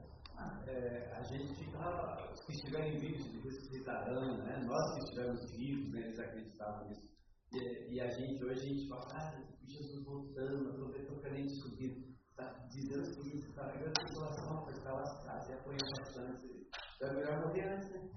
[0.68, 4.60] É, a gente fica, os que estiverem vivos ressuscitarão, né?
[4.64, 6.02] Nós que estivermos vivos, né?
[6.02, 7.11] Eles acreditavam nisso.
[7.54, 12.12] E, e a gente, hoje, a gente fala, ah, Jesus voltando, a trombeta crente subindo.
[12.30, 16.48] Está dizendo o seguinte, está pegando a situação, para estar lascado, e apoiando bastante.
[16.96, 18.10] Então é melhor morrer antes, né?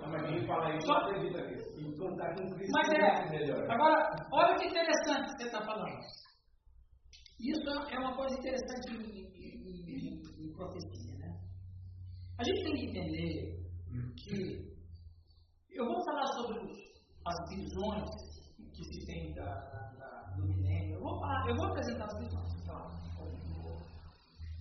[0.00, 1.80] Não, mas quem fala isso Só- acredita nisso.
[1.80, 3.30] E contar com Cristo Mas é é.
[3.30, 3.70] melhor.
[3.70, 5.98] Agora, olha que interessante que você está falando.
[7.40, 11.40] Isso é uma coisa interessante em, em- em- em profecia, né?
[12.38, 13.64] A gente tem que entender
[14.16, 14.74] que.
[15.70, 16.60] Eu vou falar sobre
[17.26, 18.33] as visões
[18.74, 20.96] que se tem da, da- do milênio.
[20.96, 22.66] Eu vou, falar, eu vou apresentar visões.
[22.66, 22.90] Tá?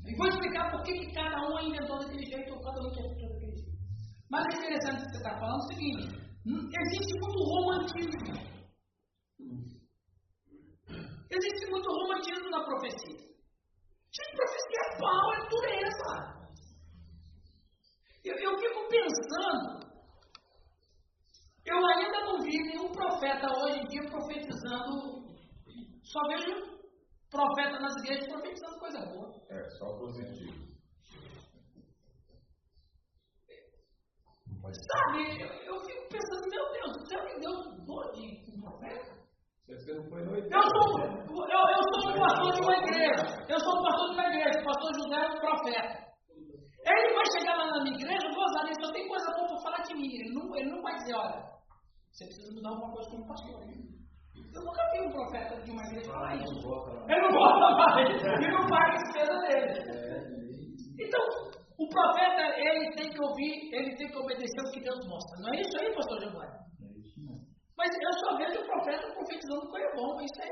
[0.05, 3.07] E vou explicar por que que cada um inventou daquele jeito ou cada um quer
[3.09, 3.71] daquele jeito.
[4.29, 6.03] Mas é interessante que você está falando o seguinte:
[6.45, 8.53] hum, existe muito romantismo.
[11.31, 13.17] Existe muito romantismo na profecia.
[14.15, 16.13] Gente, profecia é pau, é dureza.
[18.23, 19.82] Eu, eu fico pensando,
[21.65, 25.23] eu ainda não vi nenhum profeta hoje em dia profetizando,
[26.03, 26.73] só vejo
[27.29, 29.31] profeta nas igrejas profetizando coisa boa.
[29.49, 30.73] É, só positivo.
[34.63, 39.13] Sabe, eu, eu fico pensando, meu Deus, será que Deus dou de profeta?
[39.67, 40.47] Você não foi noite.
[40.51, 43.45] Eu sou, eu, eu sou um pastor de uma igreja.
[43.49, 44.59] Eu sou um pastor de uma igreja.
[44.59, 46.03] O pastor José é um profeta.
[46.85, 49.47] Ele vai chegar lá na minha igreja, eu vou usar ele, só tem coisa boa
[49.47, 50.13] para falar de mim.
[50.15, 51.43] Ele não, ele não vai dizer, olha,
[52.13, 53.57] você precisa mudar alguma coisa como pastor.
[53.57, 56.45] Eu nunca vi um profeta de uma igreja falar isso.
[56.45, 58.05] Ele não volta mais.
[58.05, 59.73] E não paga a despesa dele.
[60.93, 61.23] Então,
[61.73, 65.41] o profeta, ele tem que ouvir, ele tem que obedecer o que Deus mostra.
[65.41, 66.53] Não é isso aí, pastor Giovanni?
[67.75, 68.63] Mas eu só vejo
[69.71, 70.49] foi bom, isso aí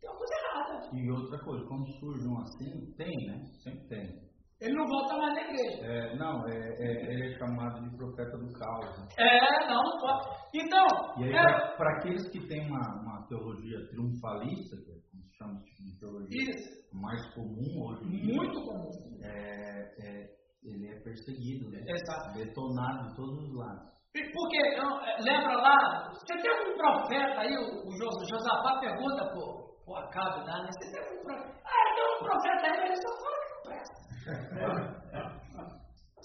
[0.00, 0.96] tem uma coisa errada.
[0.96, 3.44] E outra coisa, quando surge um assim, tem, né?
[3.62, 4.23] Sempre tem.
[4.64, 5.84] Ele não volta mais na igreja.
[5.86, 8.98] É, não, é, é, ele é chamado de profeta do caos.
[8.98, 9.06] né?
[9.18, 10.28] É, não, não pode.
[10.54, 10.86] Então,
[11.18, 15.36] E aí, é, para aqueles que têm uma, uma teologia triunfalista, que é como se
[15.36, 18.90] chama esse tipo de teologia isso, mais comum hoje em dia, muito comum.
[19.22, 20.26] é, é,
[20.64, 21.80] ele é perseguido, né?
[21.86, 22.32] Exato.
[22.38, 23.92] detonado de todos os lados.
[24.14, 29.26] Porque, não, é, lembra lá, você tem algum profeta aí, o, o Jos- Josafá pergunta
[29.32, 30.68] pro, pro Acabe lá, né?
[30.70, 31.60] Você tem algum profeta?
[31.66, 34.03] Ah, tem um profeta aí, mas ele só fala que não presta.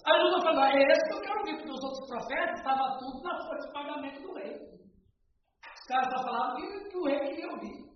[0.06, 3.22] Aí Josafá falou, é esse que eu quero ouvir, porque os outros profetas estavam tudo
[3.22, 4.56] na folha de pagamento do rei.
[4.56, 7.90] Os caras só falavam que, o rei queria ouvir.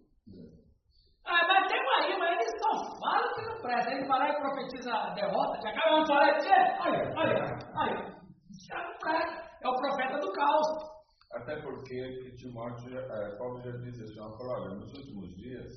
[1.27, 3.91] Ah, mas tem uma aí, mas eles só falam que não presta.
[3.93, 6.49] Ele vai lá e profetiza a derrota, já acaba de falar aqui,
[6.81, 7.45] olha, olha,
[7.77, 8.15] olha.
[8.69, 9.45] Cara não presta.
[9.63, 10.69] É o profeta do caos.
[11.33, 15.73] Até porque que Timóteo, já- eh, Paulo já diz ó, falou, olha, nos últimos dias,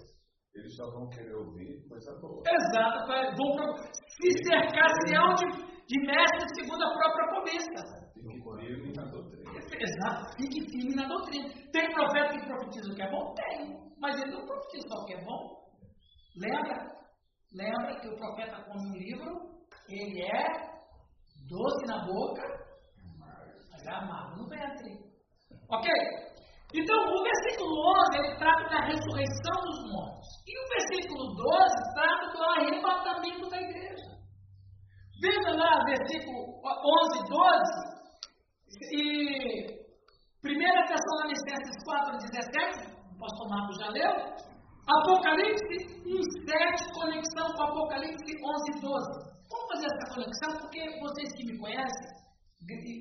[0.59, 2.43] eles só vão querer ouvir coisa boa.
[2.47, 5.45] Exato, vai- vão se cercar-se-ão de,
[5.87, 8.07] de mestres segundo a própria promessa.
[8.13, 9.51] Fique firme na doutrina.
[9.79, 11.49] Exato, fique firme na doutrina.
[11.71, 13.33] Tem profeta que profetiza o que é bom?
[13.35, 15.57] Tem, mas ele não profetiza só o que é bom.
[16.37, 16.97] Lembra?
[17.53, 19.31] Lembra que o profeta come um livro,
[19.89, 20.43] ele é
[21.49, 22.43] doce na boca,
[23.71, 24.99] mas é amargo no ventre.
[25.69, 25.89] Ok?
[26.73, 27.71] Então, o versículo
[28.11, 30.27] 11 ele trata da ressurreição dos mortos.
[30.45, 34.17] E o versículo 12 trata do arrebatamento da igreja.
[35.21, 37.97] Veja lá, versículo 11, 12.
[38.91, 39.77] E
[40.43, 44.11] 1 Tessalonicenses 4, 17, o pastor Marcos já leu.
[44.87, 49.27] Apocalipse 1, 7, conexão com Apocalipse 11, 12.
[49.49, 52.07] Vamos fazer essa conexão porque vocês que me conhecem,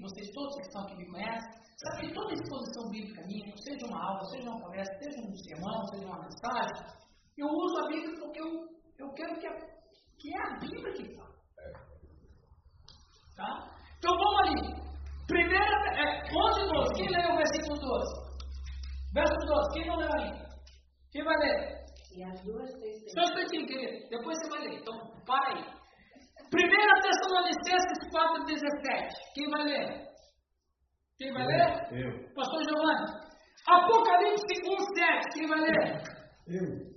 [0.00, 4.02] vocês todos que estão aqui me conhecem, sabem que toda exposição bíblica minha, seja uma
[4.02, 6.96] aula, seja uma palestra, seja um sermão, seja uma mensagem,
[7.36, 8.50] eu uso a Bíblia porque eu,
[8.98, 9.52] eu quero que, a,
[10.18, 11.36] que é a Bíblia que fala.
[13.36, 13.76] Tá?
[13.98, 14.86] Então vamos ali.
[15.26, 16.94] Primeira, é, 11 e 12.
[16.94, 18.26] Quem leu o versículo 12?
[19.12, 19.74] Verso 12.
[19.74, 20.48] Quem não leu ainda?
[21.12, 21.76] Quem vai ler?
[22.16, 24.08] E as duas Só um instantinho, querido.
[24.08, 24.80] Depois você vai ler.
[24.80, 24.94] Então,
[25.26, 25.64] para aí.
[26.50, 29.14] Primeira Tessalonicenses 4, 17.
[29.34, 30.15] Quem vai ler?
[31.18, 31.88] Quem vai ler?
[31.92, 32.34] Eu.
[32.34, 33.06] Pastor Giovanni.
[33.66, 35.34] Apocalipse 1, 7.
[35.34, 36.02] Quem vai ler?
[36.46, 36.96] Eu.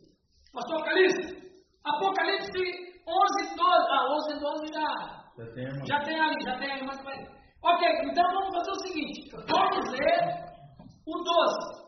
[0.51, 1.39] Pastor Calixto.
[1.85, 2.59] Apocalipse
[3.07, 3.63] 11, 12.
[3.89, 5.19] Ah, 11 e 12 já.
[5.37, 5.85] Já tem uma...
[5.85, 7.15] Já tem ali, já tem ali, mas vai.
[7.63, 10.19] Ok, então vamos fazer o seguinte: vamos ler
[11.07, 11.79] o 12.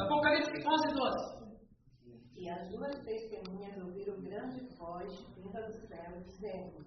[0.00, 1.40] Apocalipse 11 e 12.
[2.36, 6.84] E as duas testemunhas ouviram grande voz vinda do céu, dizendo: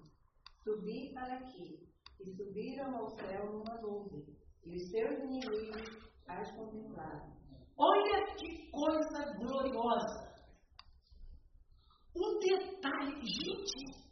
[0.62, 1.78] Subi para aqui.
[2.20, 4.24] E subiram ao céu numa nuvem,
[4.66, 7.34] e os seus inimigos as contemplaram.
[7.76, 10.34] Olha que coisa gloriosa.
[12.16, 14.04] Um detalhe, gente.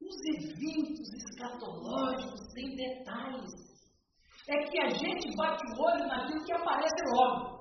[0.00, 3.50] Os eventos escatológicos têm detalhes.
[4.48, 7.54] É que a gente bate o olho naquilo que aparece logo.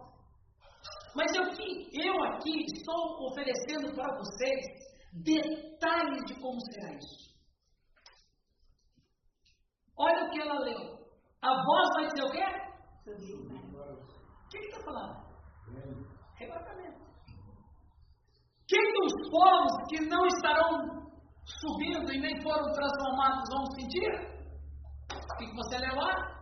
[1.15, 4.65] Mas eu, eu aqui estou oferecendo para vocês
[5.13, 7.33] detalhes de como será isso.
[9.97, 11.02] Olha o que ela leu.
[11.43, 12.45] A voz vai dizer o quê?
[13.05, 15.25] O que está falando?
[16.35, 17.03] Arrebatamento.
[18.65, 21.03] Quem dos povos que não estarão
[21.45, 24.09] subindo e nem foram transformados vão sentir?
[25.11, 26.33] O que, que você leu lá?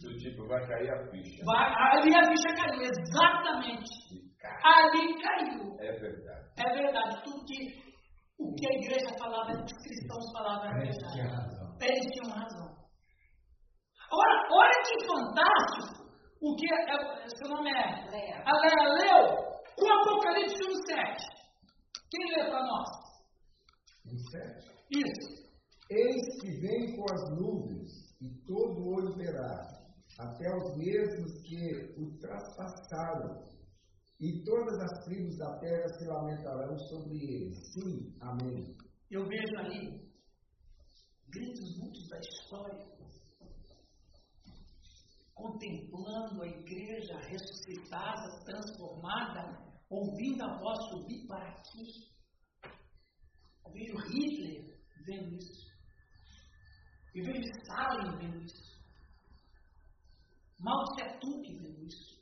[0.00, 1.44] Do tipo, vai cair a ficha.
[1.44, 3.90] Vai, ali a ficha caiu, exatamente.
[4.64, 5.76] Ali caiu.
[5.80, 6.50] É verdade.
[6.56, 7.91] É verdade, tudo que
[8.48, 11.54] o que a igreja falava, os cristãos falavam era Eles tinham verdade.
[11.54, 11.76] razão.
[11.80, 12.68] Eles tinham razão.
[14.10, 16.02] Agora, olha que fantástico
[16.42, 18.42] o que é, seu nome é Léa.
[18.44, 19.36] a Léa leu
[19.76, 21.16] com Apocalipse 1,7.
[22.10, 22.88] Quem lê para nós?
[24.06, 24.70] Em sete.
[24.90, 25.42] Isso.
[25.90, 29.66] Eis que vem com as nuvens, e todo olho verá,
[30.18, 33.42] até os mesmos que o traspassaram,
[34.22, 37.54] e todas as tribos da terra se lamentarão sobre ele.
[37.54, 38.76] Sim, amém.
[39.10, 40.00] Eu vejo ali
[41.28, 42.92] grandes muitos da história
[45.34, 49.58] contemplando a igreja ressuscitada, transformada,
[49.90, 52.12] ouvindo a voz subir para aqui.
[53.66, 55.66] Eu vejo Hitler vendo isso.
[57.12, 58.80] Eu vejo Stalin vendo isso.
[60.60, 62.21] Mao Tse Tung vendo isso.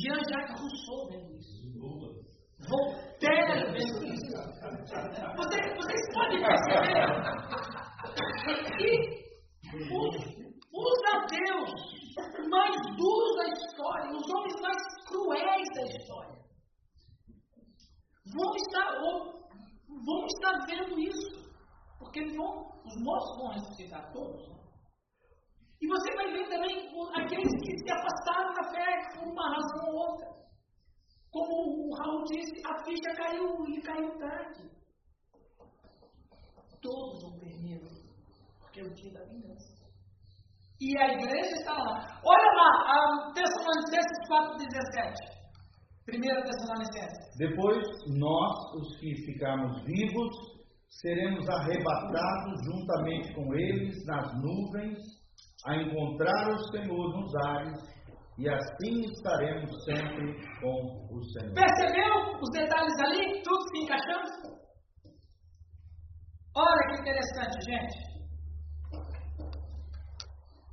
[0.00, 1.62] Jean-Jacques Rousseau vendo isso.
[2.68, 4.32] Voltaire vendo isso.
[5.36, 7.02] Vocês, vocês podem perceber
[8.78, 9.22] que
[10.72, 11.70] Usa Deus,
[12.38, 16.38] os mais duros da história, os homens mais cruéis da história.
[18.26, 19.00] Vão estar,
[20.06, 21.42] vão estar vendo isso.
[21.98, 24.61] Porque vão, os mortos vão ressuscitar todos.
[25.82, 30.10] E você vai ver também aqueles que se afastaram da fé por uma razão ou
[30.10, 30.28] outra.
[31.32, 34.70] Como o Raul disse, a ficha caiu e caiu tarde.
[36.80, 37.88] Todos vão ter medo,
[38.60, 39.72] porque é o dia da vingança.
[40.80, 42.20] E a igreja está lá.
[42.24, 45.14] Olha lá, a Tessalonicenses 4,17.
[46.04, 47.36] Primeira Tessalonicenses.
[47.38, 50.36] Depois, nós, os que ficarmos vivos,
[50.88, 55.21] seremos arrebatados juntamente com eles nas nuvens
[55.66, 57.78] a encontrar o Senhor nos ares
[58.38, 61.52] e assim estaremos sempre com o Senhor.
[61.54, 63.42] Percebeu os detalhes ali?
[63.42, 64.30] Tudo se encaixando?
[66.54, 67.98] Olha que interessante, gente.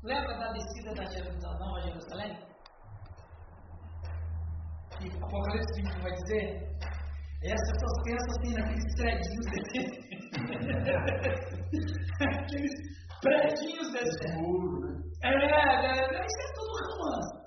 [0.04, 2.38] Lembra da descida da Jerusalém, Nova Jerusalém?
[4.97, 6.69] Que Apocalipse 20 vai dizer?
[7.43, 10.10] Essa eu só penso assim naqueles predinhos dele.
[12.21, 12.75] Aqueles
[13.22, 14.28] prédios desse.
[14.28, 15.00] né?
[15.24, 17.40] É, é, isso é tudo romance.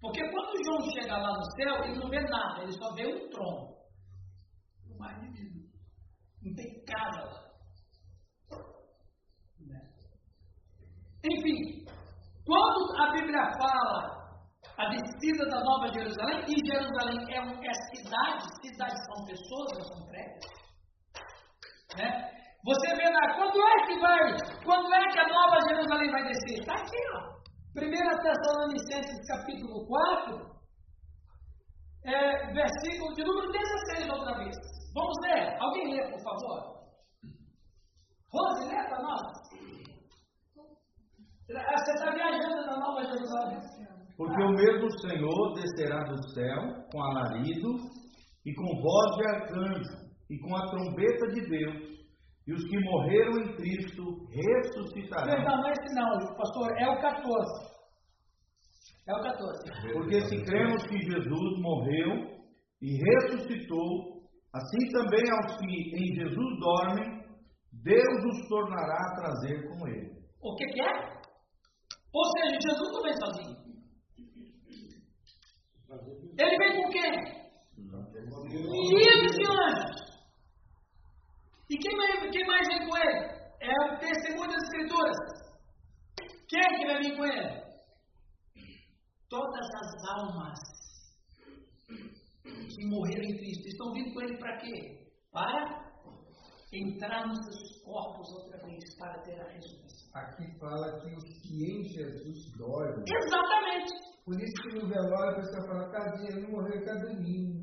[0.00, 3.28] Porque quando João chega lá no céu, ele não vê nada, ele só vê um
[3.30, 3.76] trono.
[4.88, 5.68] O mar divino.
[6.42, 7.50] Não tem casa lá.
[9.60, 9.80] Né?
[11.24, 11.84] Enfim,
[12.46, 14.20] quando a Bíblia fala
[14.78, 20.06] a descida da Nova Jerusalém, e Jerusalém é, é cidade, cidades são pessoas, não são
[20.06, 20.60] prédios.
[21.98, 22.39] Né?
[22.62, 24.20] Você vê lá, quando é que vai,
[24.64, 26.60] quando é que a Nova Jerusalém vai descer?
[26.60, 27.40] Está aqui, ó.
[27.76, 30.50] 1 Tessalonicenses capítulo 4,
[32.04, 34.56] é, versículo de número 16 outra vez.
[34.94, 35.56] Vamos ler?
[35.58, 36.80] Alguém lê, por favor?
[38.32, 39.20] Rose, lê para nós.
[41.48, 43.58] Você está viajando na Nova Jerusalém.
[44.16, 46.60] Porque o mesmo Senhor descerá do céu
[46.92, 47.70] com alarido
[48.44, 51.99] e com voz de arcanjo e com a trombeta de Deus
[52.46, 55.26] e os que morreram em Cristo ressuscitarão.
[55.26, 57.70] Perdão, não é esse não, pastor, é o 14.
[59.06, 59.92] É o 14.
[59.92, 62.40] Porque se cremos que Jesus morreu
[62.80, 64.22] e ressuscitou,
[64.54, 67.20] assim também aos que em Jesus dormem,
[67.72, 70.10] Deus os tornará a trazer com ele.
[70.42, 71.20] O que, que é?
[72.12, 73.70] Ou seja, Jesus não vem sozinho.
[76.38, 77.40] Ele vem com quem?
[78.48, 80.09] Milhares de anjos.
[81.70, 83.30] E quem mais, quem mais vem com ele?
[83.60, 85.16] É o testemunho das Escrituras.
[86.48, 87.62] Quem é que vai vir com ele?
[89.28, 90.58] Todas as almas
[92.42, 94.98] que morreram em Cristo estão vindo com ele para quê?
[95.30, 95.90] Para
[96.72, 100.10] entrar nos seus corpos outra vez, para ter a ressurreição.
[100.14, 103.04] Aqui fala que os que em Jesus dormem.
[103.06, 103.92] Exatamente.
[104.24, 106.26] Por isso que no velório a pessoa fala, cadê?
[106.26, 107.62] Ele morreu, cadê mim?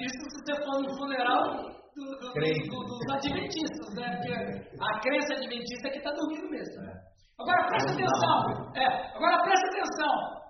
[0.00, 2.32] isso se você for no funeral, do, do,
[2.68, 4.16] do, dos adventistas, né?
[4.16, 6.82] Porque a crença adventista é que está dormindo mesmo.
[6.82, 6.92] Né?
[7.38, 8.72] Agora presta atenção.
[8.76, 10.44] É, agora presta atenção.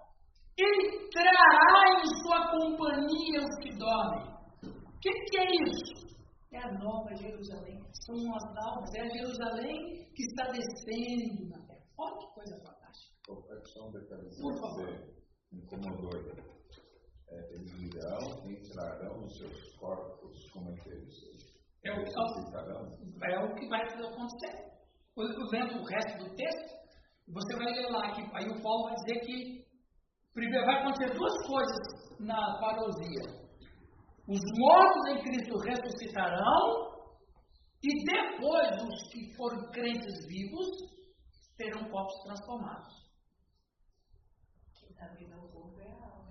[0.57, 4.35] Entrará em sua companhia os que dormem.
[4.65, 6.05] O que, que é isso?
[6.53, 7.81] É a nova Jerusalém.
[8.07, 8.95] São as almas.
[8.95, 11.85] É a Jerusalém que está descendo na terra.
[11.99, 13.15] Olha que coisa fantástica.
[14.41, 15.15] Por favor.
[15.53, 16.54] Incomodou
[17.35, 21.35] é, eles virão, entrarão nos seus corpos como aqueles
[21.85, 22.01] é o,
[23.23, 24.73] é o que vai acontecer.
[25.17, 26.75] Lendo o resto do texto,
[27.29, 29.65] você vai ler lá que aí o Paulo vai dizer que
[30.33, 33.45] primeiro vai acontecer duas coisas na parousia.
[34.27, 36.95] Os mortos em Cristo ressuscitarão
[37.83, 40.67] e depois os que foram crentes vivos
[41.59, 43.05] terão corpos transformados.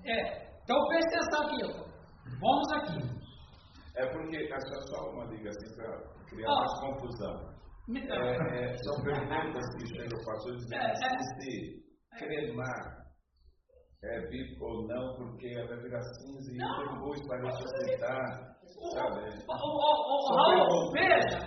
[0.06, 1.84] É, então preste atenção aqui.
[2.40, 3.24] Vamos aqui.
[3.96, 6.56] É porque, é só uma liga assim para criar oh.
[6.56, 7.54] mais confusão.
[7.96, 11.20] É, é, são perguntas que chegam ao pastor dizendo é, é.
[11.20, 11.84] se
[12.18, 13.04] cremar
[14.04, 18.54] é bíblico ou não, porque ela vai virar cinza e depois vai ressuscitar.
[18.94, 19.22] Sabe?
[19.48, 21.40] Raul, veja,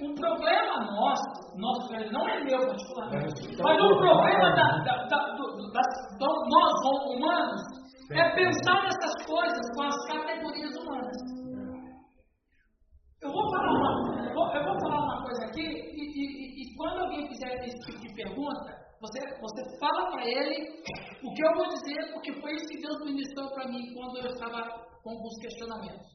[0.00, 5.72] o problema nosso, nosso não é meu particularmente, mas o problema da, da, da, do,
[5.72, 5.82] da,
[6.20, 6.74] nós
[7.16, 11.16] humanos é pensar nessas coisas com as categorias humanas.
[13.22, 16.76] Eu vou falar uma, eu vou, eu vou falar uma coisa aqui e, e, e,
[16.76, 20.82] quando alguém fizer esse tipo de pergunta, você, você fala para ele
[21.22, 24.26] o que eu vou dizer, porque foi isso que Deus ministrou para mim quando eu
[24.26, 24.68] estava
[25.02, 26.12] com alguns questionamentos.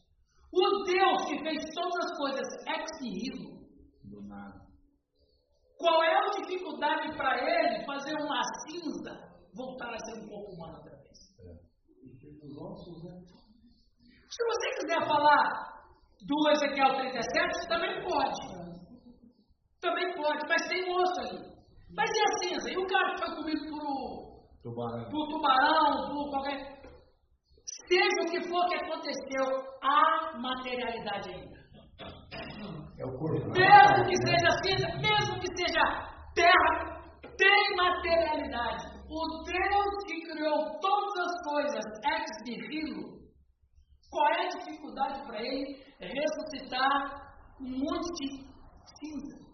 [0.54, 3.60] O Deus que fez todas as coisas ex nihilo,
[4.04, 4.62] do nada.
[5.78, 10.56] Qual é a dificuldade para ele fazer uma cinza voltar a ser um pouco
[12.52, 13.40] humano outra vez?
[14.30, 15.70] Se você quiser falar
[16.26, 18.60] do Ezequiel 37, também pode.
[19.82, 21.40] Também pode, mas tem osso ali.
[21.96, 22.72] Mas e a cinza?
[22.72, 25.10] E o cara que foi comido por, Tubarão.
[25.10, 26.80] por tubarão, por qualquer.
[27.88, 29.46] Seja o que for que aconteceu,
[29.82, 31.60] há materialidade ainda.
[33.00, 33.50] É o corpo.
[33.50, 35.82] Mesmo que seja cinza, mesmo que seja
[36.36, 37.02] terra,
[37.38, 38.99] tem materialidade.
[39.10, 43.20] O Deus que criou todas as coisas ex nihilo,
[44.12, 48.28] qual é a dificuldade para ele ressuscitar um monte de
[49.00, 49.50] cinza?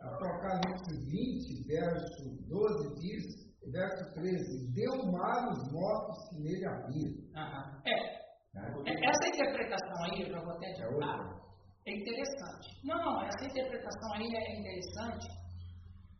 [0.00, 3.24] Apocalipse 20, verso 12 diz,
[3.70, 7.14] verso 13: Deu mar os mortos que nele haviam.
[7.36, 7.82] Aham.
[7.86, 8.20] É,
[8.54, 8.74] Né?
[8.86, 11.40] é- essa interpretação aí, eu vou até É adiantar, outra.
[11.86, 12.80] é interessante.
[12.84, 15.28] Não, não, essa interpretação aí é interessante,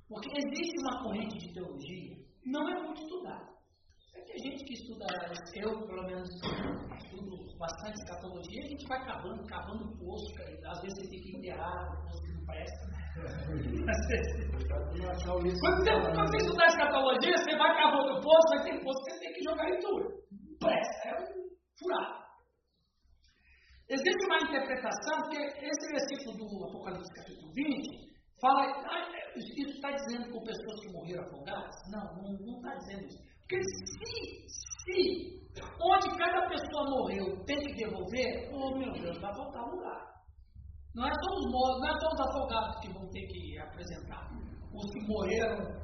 [0.09, 2.20] porque existe uma corrente de teologia,
[2.51, 3.49] não é muito estudada.
[4.15, 5.07] É que a gente que estuda,
[5.55, 10.81] eu pelo menos estudo bastante escatologia, a gente vai cavando, cavando poço, cara, e às
[10.83, 12.87] vezes você tem que enterrar o poço que não presta.
[12.87, 13.01] né?
[15.61, 19.11] Quando você, quando você estudar escatologia, você vai cavando o poço, vai ter poço que
[19.11, 20.09] você tem que jogar em tudo.
[20.59, 21.27] Presta, é um
[21.79, 22.21] furado.
[23.91, 28.10] Existe uma interpretação, porque esse versículo do Apocalipse capítulo 20
[28.41, 31.77] fala, ah, isso está dizendo com pessoas que morreram afogadas?
[31.91, 33.19] Não, não está dizendo isso.
[33.41, 35.41] Porque se, se,
[35.83, 40.11] onde cada pessoa morreu tem que devolver, oh meu Deus, vai faltar lugar.
[40.95, 44.29] Não é só os mortos, não é só os afogados que vão ter que apresentar.
[44.73, 45.81] Os que morreram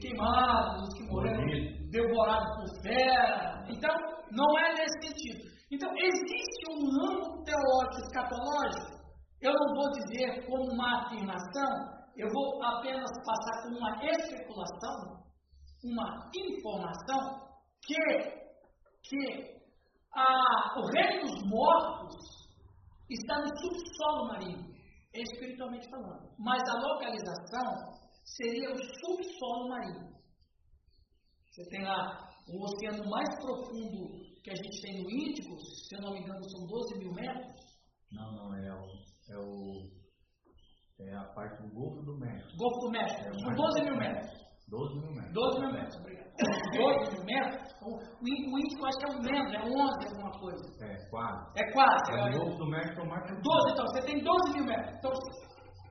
[0.00, 3.64] queimados, os que morreram devorados por fera.
[3.68, 3.94] Então,
[4.32, 5.48] não é nesse sentido.
[5.70, 8.98] Então, existe um ramo teológico escatológico.
[9.40, 15.22] Eu não vou dizer como uma afirmação, eu vou apenas passar como uma especulação,
[15.84, 17.48] uma informação,
[17.80, 17.94] que,
[19.04, 19.58] que
[20.12, 22.16] a, o reino dos mortos
[23.08, 24.74] está no subsolo marinho,
[25.14, 26.28] espiritualmente falando.
[26.38, 30.08] Mas a localização seria o subsolo marinho.
[31.50, 36.00] Você tem lá o oceano mais profundo que a gente tem no Índico, se eu
[36.02, 37.78] não me engano, são 12 mil metros.
[38.10, 39.08] Não, não, é o.
[39.30, 39.97] É, o,
[41.00, 42.56] é a parte do Golfo do México.
[42.58, 44.48] Golfo do México, são 12 mil metros.
[44.68, 45.32] 12 mil metros.
[45.32, 46.28] 12 mil metros, obrigado.
[46.76, 50.84] 12 mil metros, o, o Índico acho que é um menos, é 11 alguma coisa.
[50.84, 51.60] É, quase.
[51.60, 52.12] É quase.
[52.12, 54.64] É, é, o Golfo do México é o mais 12, então, você tem 12 mil
[54.64, 54.94] metros.
[54.98, 55.12] Então,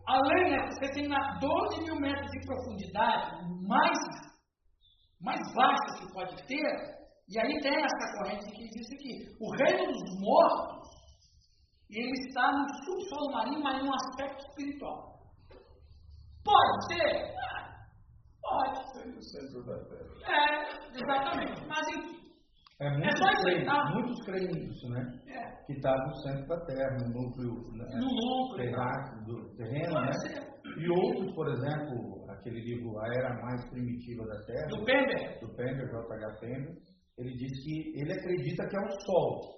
[0.07, 3.31] além, né, você tem lá 12 mil metros de profundidade,
[3.65, 3.99] mais,
[5.21, 6.97] mais baixa que pode ter,
[7.29, 10.76] e aí tem essa corrente que diz aqui, o reino dos mortos,
[11.89, 15.17] ele está no subsolo marinho, mas em um aspecto espiritual.
[16.43, 17.35] Pode ser?
[17.37, 17.85] Ah,
[18.41, 19.09] pode.
[19.09, 20.13] No centro da terra.
[20.27, 21.65] É, exatamente.
[21.67, 22.17] Mas enfim,
[22.79, 23.89] É, muitos, só creem, tá?
[23.93, 25.01] muitos creem nisso, né?
[25.27, 28.55] é, Que está no centro da Terra, no núcleo né, no e tal.
[28.57, 30.05] terráqueo do terreno, né?
[30.07, 30.57] Pode ser.
[30.77, 35.39] E outros, por exemplo, aquele livro A Era Mais Primitiva da Terra, Do Pember.
[35.39, 36.39] do Pender, J.H.
[36.39, 36.75] Pender,
[37.17, 39.57] ele diz que ele acredita que é o Sol.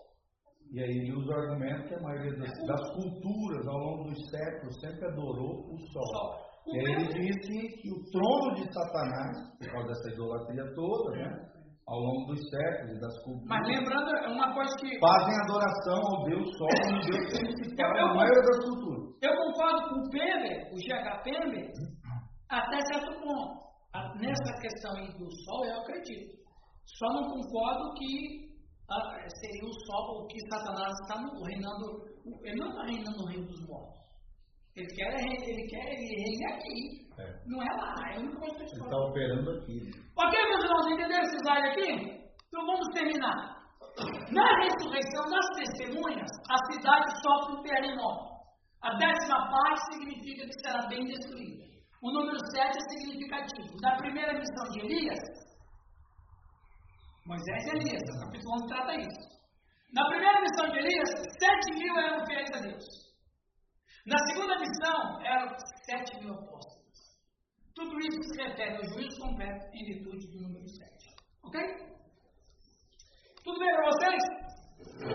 [0.72, 4.30] E aí ele usa o argumento que a maioria das, das culturas ao longo dos
[4.30, 6.50] séculos sempre adorou o Sol.
[6.68, 11.18] O E aí ele disse que o trono de Satanás, por causa dessa idolatria toda,
[11.18, 11.50] né?
[11.88, 16.00] Ao longo dos séculos e das culturas, Mas lembrando, é uma coisa que fazem adoração
[16.06, 19.04] ao Deus Sol como Deus principal na maioria das culturas.
[19.24, 21.72] eu concordo com o Pember, o GH Pember,
[22.48, 23.70] até certo ponto.
[24.22, 26.38] Nessa questão aí do Sol, eu acredito.
[26.86, 28.49] Só não concordo que
[28.92, 32.10] ah, seria o Sol, o que Satanás está no- reinando.
[32.44, 34.00] Ele não está reinando no reino dos mortos.
[34.76, 37.10] Ele quer, ele quer ele reina aqui.
[37.20, 37.42] É.
[37.48, 39.92] Não é lá, é que eu Ele está operando aqui.
[40.16, 41.92] Ok, meus irmãos, entenderam esse slide aqui?
[42.48, 43.60] Então vamos terminar.
[44.32, 48.30] Na ressurreição das testemunhas, a cidade sofre um terremoto.
[48.82, 51.66] A décima parte significa que será bem destruída.
[52.02, 53.76] O número 7 é significativo.
[53.82, 55.20] Na primeira missão de Elias,
[57.30, 59.30] Moisés e Elias, o capítulo 11 trata isso.
[59.94, 62.86] Na primeira missão de Elias, 7 mil eram fiéis a Deus.
[64.08, 65.56] Na segunda missão, eram
[65.86, 66.98] 7 mil apóstolos.
[67.76, 70.90] Tudo isso se refere ao juízo completo em virtude do número 7.
[71.44, 71.62] Ok?
[73.44, 74.24] Tudo bem para vocês?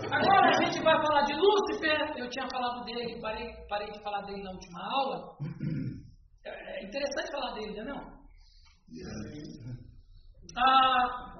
[0.09, 2.17] Agora a gente vai falar de Lúcifer.
[2.17, 5.37] Eu tinha falado dele, parei, parei de falar dele na última aula.
[6.45, 8.15] É interessante falar dele, não é não?
[10.57, 11.35] Ah,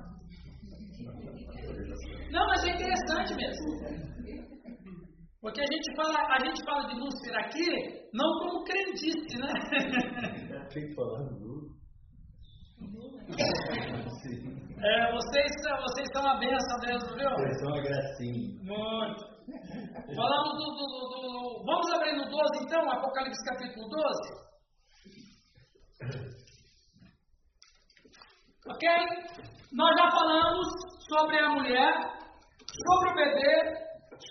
[2.31, 4.05] não, mas é interessante mesmo.
[5.41, 9.53] Porque a gente fala, a gente fala de Lúcifer aqui, não como crendice, né?
[10.73, 11.69] Tem que falar do
[14.83, 15.51] É, vocês,
[15.81, 17.29] vocês são uma benção mesmo, viu?
[17.29, 18.49] Vocês são uma gracinha.
[18.63, 19.35] Muito.
[20.15, 24.45] Falamos do, do- do- do- Vamos abrir no 12 então, Apocalipse capítulo 12.
[28.67, 28.89] Ok?
[29.75, 30.67] Nós já falamos
[31.09, 31.93] sobre a mulher,
[32.87, 33.75] sobre o bebê,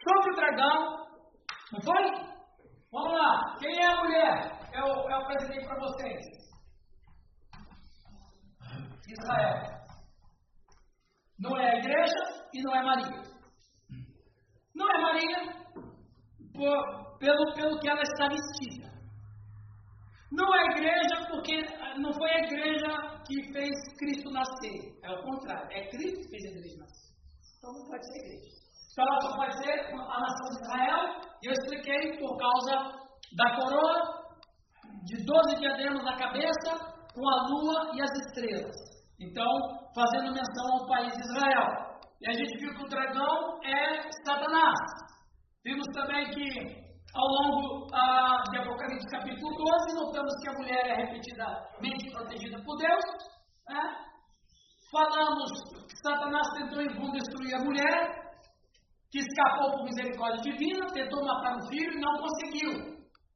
[0.08, 1.06] sobre o dragão.
[1.72, 2.04] Não foi?
[2.90, 3.56] Vamos lá.
[3.58, 4.70] Quem é a mulher?
[4.72, 6.24] Eu, eu apresentei para vocês.
[9.06, 9.74] Israel.
[11.38, 13.22] Não é a igreja e não é Maria.
[14.74, 15.38] Não é Maria
[16.54, 18.83] por- pelo, pelo que ela está vestida.
[20.34, 22.88] Não é igreja porque ah, não foi a igreja
[23.26, 24.98] que fez Cristo nascer.
[25.02, 25.68] É o contrário.
[25.70, 27.14] É Cristo que fez a igreja nascer.
[27.58, 28.64] Então não pode ser igreja.
[28.92, 31.00] Então ela só pode ser a nação de Israel.
[31.42, 33.04] E eu expliquei por causa
[33.36, 34.24] da coroa,
[35.04, 36.70] de 12 diademas na cabeça,
[37.14, 38.76] com a lua e as estrelas.
[39.20, 39.46] Então,
[39.94, 41.94] fazendo menção ao país de Israel.
[42.20, 44.78] E a gente viu que o dragão é Satanás.
[45.64, 46.83] Vimos também que
[47.14, 52.76] ao longo ah, de Apocalipse capítulo 12, notamos que a mulher é repetidamente protegida por
[52.76, 53.04] Deus.
[53.68, 53.96] né?
[54.90, 55.50] Falamos
[55.88, 58.34] que Satanás tentou em vão destruir a mulher,
[59.10, 62.72] que escapou por misericórdia divina, tentou matar o filho e não conseguiu.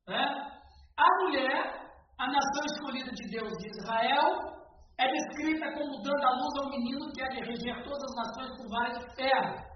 [0.08, 0.50] né?
[0.98, 4.58] A mulher, a nação escolhida de Deus de Israel,
[4.98, 8.68] é descrita como dando à luz ao menino que há de reger todas as nações
[8.68, 9.68] vara de ferro.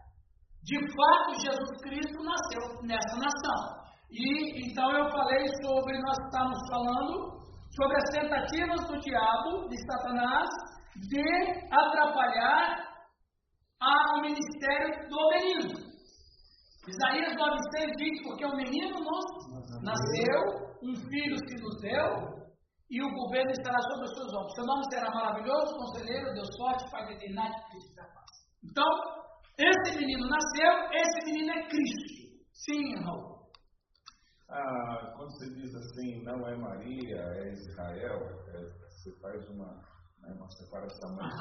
[0.64, 3.81] De fato, Jesus Cristo nasceu nessa nação.
[4.12, 7.42] E então eu falei sobre, nós estamos falando
[7.74, 10.48] sobre as tentativas do diabo, de Satanás,
[11.08, 11.24] de
[11.70, 12.92] atrapalhar
[14.14, 15.92] o ministério do menino.
[16.86, 22.42] Isaías 9,6 diz: Porque o menino nos nasceu, um filho se nos deu,
[22.90, 24.54] e o governo estará sobre os seus ombros.
[24.54, 28.30] Seu nome será maravilhoso, conselheiro, Deus forte, Pai da eternidade, Cristo da paz.
[28.62, 28.90] Então,
[29.58, 32.12] esse menino nasceu, esse menino é Cristo.
[32.52, 33.31] Sim, Raul.
[34.54, 39.66] Ah, quando você diz assim, não é Maria, é Israel, é- você faz uma,
[40.20, 41.16] né, uma separação.
[41.16, 41.32] Mas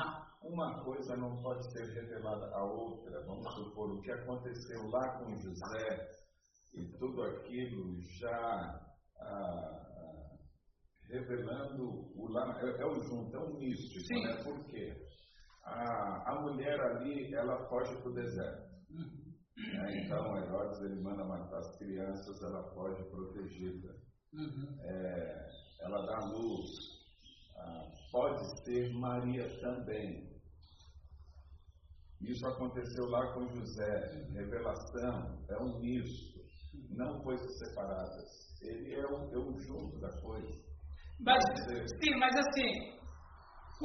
[0.41, 3.21] uma coisa não pode ser revelada à outra.
[3.25, 6.09] Vamos supor, o que aconteceu lá com José
[6.73, 8.81] e tudo aquilo já
[9.19, 10.37] ah,
[11.09, 11.83] revelando
[12.15, 12.57] o lá.
[12.61, 14.23] É, é o junto, é o místico, Sim.
[14.23, 14.41] né?
[14.41, 14.95] Por quê?
[15.65, 18.71] A, a mulher ali, ela foge para o deserto.
[19.73, 20.03] Né?
[20.03, 23.95] Então, Herodes ele manda matar as crianças, ela foge protegida.
[24.83, 25.49] É,
[25.81, 26.69] ela dá luz.
[27.57, 30.31] Ah, pode ser Maria também.
[32.21, 34.25] Isso aconteceu lá com José.
[34.33, 36.39] Revelação é um misto.
[36.91, 38.61] Não coisas separadas.
[38.61, 40.61] Ele é o, é o junto da coisa.
[41.19, 41.43] Mas,
[42.03, 43.00] sim, mas assim,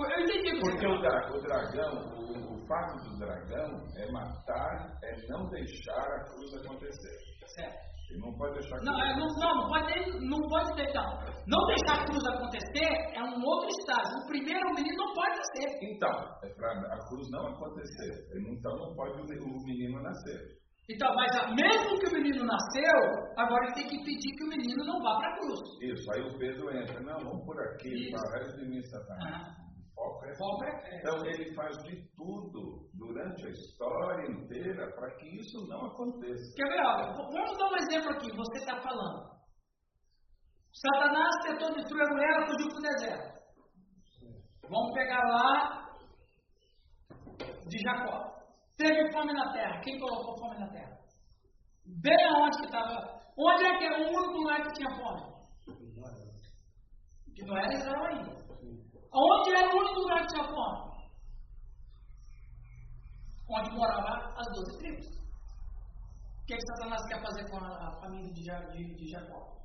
[0.05, 5.17] eu entendi Porque o, dra- o dragão, o, o fato do dragão é matar, é
[5.29, 7.17] não deixar a cruz acontecer.
[7.55, 7.87] Certo.
[8.11, 11.07] Ele não pode deixar a cruz Não, é, não, não, não pode, não pode deixar.
[11.47, 14.19] Não deixar a cruz acontecer é um outro estágio.
[14.23, 15.79] O primeiro, o menino não pode nascer.
[15.83, 18.13] Então, é para a cruz não acontecer.
[18.49, 20.57] Então não pode o menino nascer.
[20.89, 22.95] Então, mas mesmo que o menino nasceu,
[23.37, 25.61] agora ele tem que impedir que o menino não vá para a cruz.
[25.83, 27.01] Isso, aí o Pedro entra.
[27.01, 29.49] Não, vamos por aqui, para de mim, Satanás.
[29.66, 29.66] O
[29.97, 35.27] foco é foco é- Então ele faz de tudo durante a história inteira para que
[35.41, 36.55] isso não aconteça.
[36.57, 36.85] Quer ver?
[36.85, 38.37] Olha, vamos dar um exemplo aqui.
[38.37, 39.35] Você está falando.
[40.73, 43.37] Satanás tentou destruir a mulher, ela fugiu para o deserto.
[44.69, 45.87] Vamos pegar lá
[47.67, 48.37] de Jacó.
[48.77, 49.81] Teve fome na terra.
[49.81, 50.99] Quem colocou fome na terra?
[51.87, 53.17] Bem aonde que estava.
[53.39, 55.35] Onde é que era o único lugar que tinha fome?
[57.35, 58.46] Que não era Israel ainda.
[59.19, 61.09] Onde era o único lugar que tinha fome?
[63.49, 65.07] Onde morava as doze tribos.
[65.07, 68.43] O que, é que Satanás quer fazer com a, família de,
[68.73, 69.57] de, de Jacó?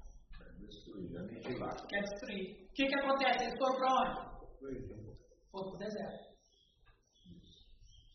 [0.57, 1.75] Destruir, aniquilar.
[1.87, 2.69] Quer destruir.
[2.69, 3.43] O que, que acontece?
[3.43, 4.31] Eles foram para onde?
[5.51, 6.37] Foram para o deserto.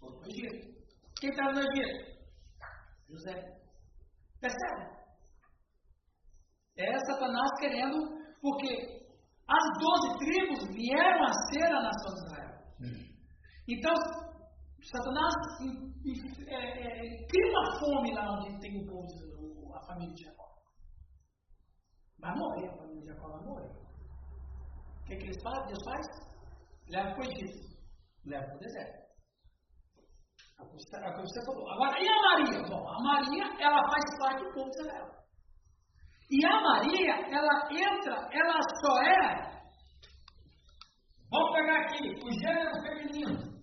[0.01, 0.77] Foram para o Egito.
[1.21, 2.17] Quem estava no Egito?
[3.11, 3.61] José.
[4.41, 4.97] Percebe?
[6.79, 7.97] É Satanás querendo,
[8.41, 9.06] porque
[9.49, 12.57] as doze tribos vieram a ser a nação de Israel.
[13.69, 13.95] Então,
[14.83, 15.35] Satanás
[16.47, 20.47] é, é, cria uma fome lá onde tem o povo, de- a família de Jacó.
[22.21, 23.71] Vai morrer, a família de Jacó vai morrer.
[23.71, 25.67] O que, que eles fazem?
[25.67, 26.07] Deus faz?
[26.89, 27.67] Leva para o Egito.
[28.25, 29.07] Leva para o deserto.
[30.59, 31.71] É o você- é você falou.
[31.71, 32.63] Agora, e a Maria?
[32.69, 35.16] Bom, a Maria, ela faz parte do povo de Israel.
[36.29, 39.57] E a Maria, ela entra, ela só é
[41.29, 43.57] Vamos pegar aqui o gênero feminino.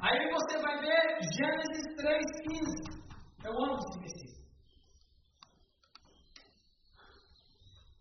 [0.00, 3.02] Aí você vai ver Gênesis 3,15.
[3.44, 4.38] Eu amo esse versículo.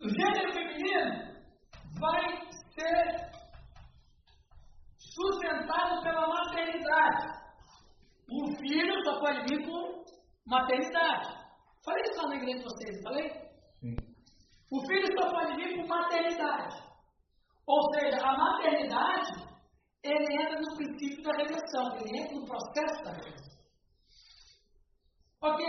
[0.02, 1.12] O gênero feminino
[2.00, 3.32] vai ser
[4.98, 7.47] sustentado pela maternidade.
[8.30, 10.04] O filho só pode vir por
[10.46, 11.30] maternidade.
[11.84, 13.30] Falei isso lá na igreja de vocês, falei?
[13.80, 13.96] Sim.
[14.70, 16.76] O filho só pode vir por maternidade.
[17.66, 19.32] Ou seja, a maternidade,
[20.04, 23.58] ele entra no princípio da redenção, ele entra no processo da redenção.
[25.42, 25.66] Ok.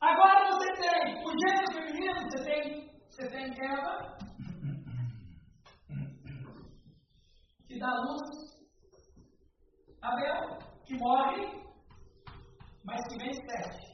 [0.00, 4.18] Agora você tem o gênero feminino, você tem, você tem Eva,
[7.66, 8.54] que dá luz,
[10.02, 11.46] Abel, que morre,
[12.84, 13.93] mas que vem sete.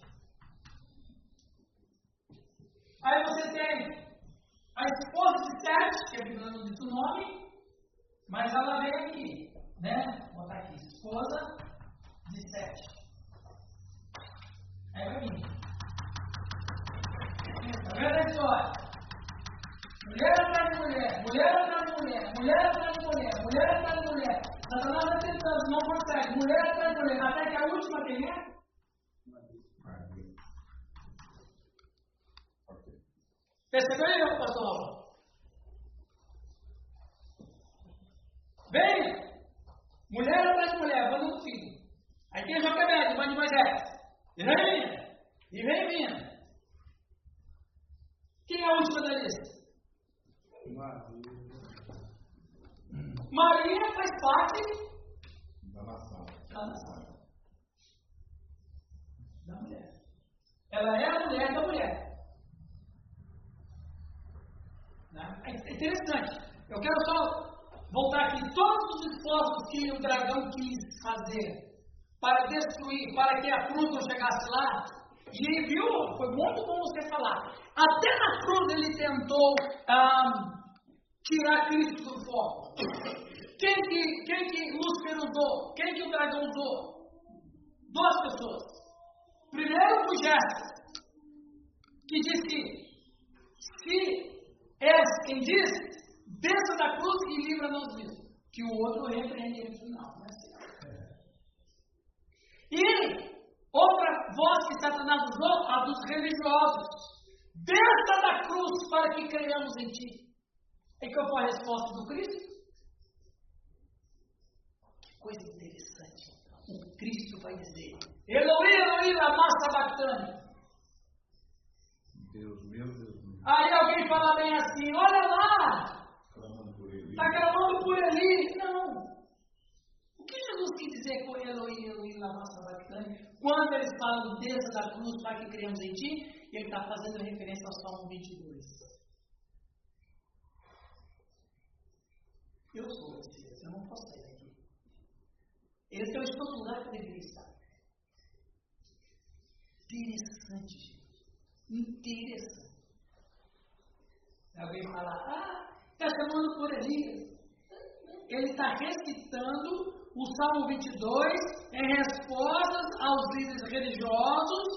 [163.10, 164.68] Aos líderes religiosos.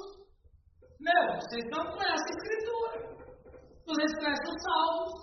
[0.99, 3.13] Meu, vocês não conhecem a Escritura.
[3.85, 5.13] Vocês conhecem os Salmos.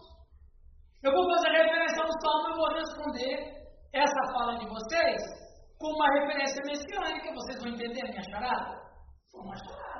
[1.03, 3.61] Eu vou fazer referência ao Salmo e vou responder
[3.93, 5.23] essa fala de vocês
[5.79, 7.35] com uma referência messiânica.
[7.35, 8.81] Vocês vão entender minha charada?
[9.33, 9.91] Foi uma charada.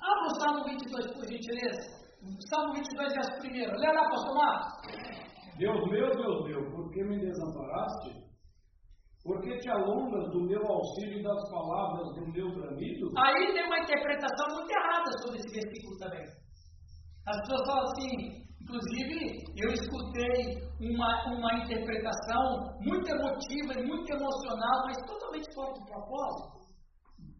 [0.00, 2.02] Abra o Salmo 22, por gentileza.
[2.48, 3.80] Salmo 22, verso 1.
[3.80, 5.22] Lê lá, pastor Marcos.
[5.58, 8.21] Deus meu, Deus meu, por que me desamparaste?
[9.22, 13.06] Por que te alongas do meu auxílio e das palavras do meu bramido?
[13.16, 16.26] Aí tem uma interpretação muito errada sobre esse versículo também.
[17.28, 24.86] As pessoas falam assim, inclusive eu escutei uma, uma interpretação muito emotiva e muito emocional,
[24.86, 26.58] mas totalmente fora de propósito,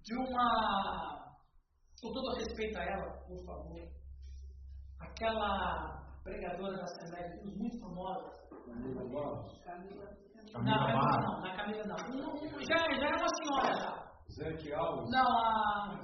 [0.04, 1.20] de uma.
[2.00, 3.88] Com todo respeito a ela, por favor,
[5.00, 8.42] aquela pregadora da Assembleia de Deus, muito famosa.
[9.64, 10.06] Camila
[10.52, 11.96] Borges, Não, Camila não, na Camila não.
[11.96, 13.90] Um- Já, já é uma senhora já.
[14.30, 15.10] Zé Alves.
[15.10, 16.00] Não, a.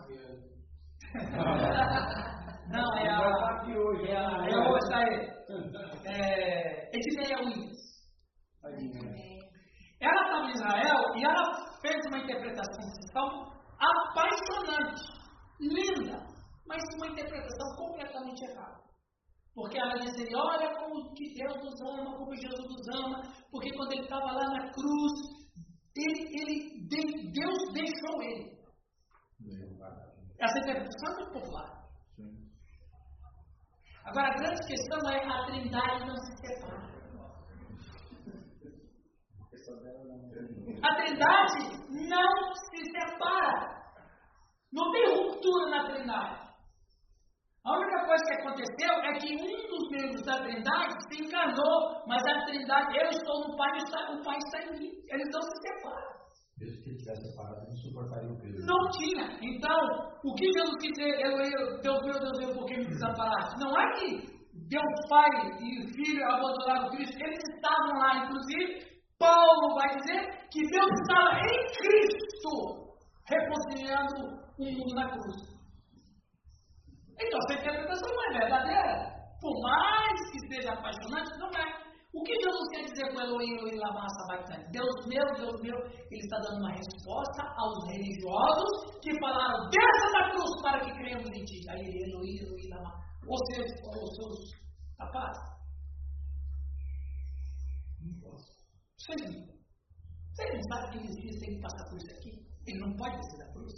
[2.71, 3.31] Não, é a.
[3.31, 4.11] estar aqui hoje.
[4.11, 4.47] É a.
[4.51, 5.39] Eu vou estar aí.
[6.05, 6.91] É.
[6.95, 7.79] Edneia Williams.
[10.01, 11.45] Ela estava em Israel e ela
[11.81, 15.03] fez uma interpretação desse salmo apaixonante,
[15.61, 16.19] linda,
[16.67, 18.81] mas uma interpretação completamente errada.
[19.55, 23.93] Porque ela dizia, olha como que Deus nos ama, como Jesus nos ama, porque quando
[23.93, 25.13] ele estava lá na cruz,
[25.97, 28.59] ele, ele, Deus deixou ele.
[30.39, 31.79] Essa interpretação é muito popular.
[34.05, 36.99] Agora, a grande questão é a trindade não se separa.
[40.83, 43.79] A trindade não se separa.
[44.73, 46.48] Não tem ruptura na trindade.
[47.65, 52.23] A única coisa que aconteceu é que um dos membros da Trindade se encarnou, mas
[52.27, 53.71] a Trindade, eu estou no Pai,
[54.13, 54.93] o Pai está em mim.
[55.11, 56.19] Eles não se separam.
[56.59, 58.67] Mesmo que ele tivesse separado, não suportaria o peso.
[58.67, 59.39] Não tinha.
[59.43, 59.79] Então,
[60.25, 63.61] o que Jesus quis dizer, eu, eu, Deus meu, Deus meu, por que me desamparaste?
[63.61, 64.39] Não é que
[64.69, 65.29] Deus Pai
[65.61, 68.89] e Filho abandonaram Cristo, eles estavam lá, inclusive,
[69.19, 72.95] Paulo vai dizer que Deus estava em Cristo,
[73.29, 75.58] reconciliando o mundo na cruz.
[77.21, 79.19] Então, essa interpretação não é verdadeira.
[79.41, 81.89] Por mais que seja apaixonante, não é.
[82.15, 84.65] O que Jesus quer dizer com Elohim, Elohim, lama sabachthani?
[84.73, 85.77] Deus meu, Deus meu,
[86.11, 91.29] ele está dando uma resposta aos religiosos que falaram, desça da cruz para que creiamos
[91.29, 91.61] em ti.
[91.69, 92.93] Aí, Elohim, Elohim, lama.
[93.27, 94.59] Ou seja, os seus
[94.99, 95.59] rapazes.
[98.23, 98.59] Posso.
[98.97, 99.21] Vocês,
[100.33, 102.49] vocês não sabem que Messias tem que passar por isso aqui?
[102.67, 103.73] Ele não pode descer da cruz.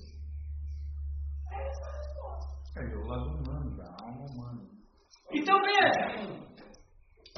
[1.53, 2.60] É essa a resposta.
[2.77, 4.63] É o lado humano, da alma humana.
[5.33, 6.41] Então veja,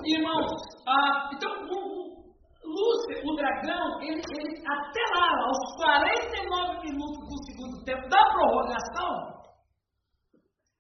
[0.04, 0.52] irmãos,
[0.86, 7.44] ah, então o, o Lúcifer, o dragão, ele, ele até lá, aos 49 minutos do
[7.46, 9.42] segundo tempo da prorrogação,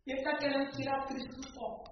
[0.06, 1.84] ele está querendo tirar Cristo do foco.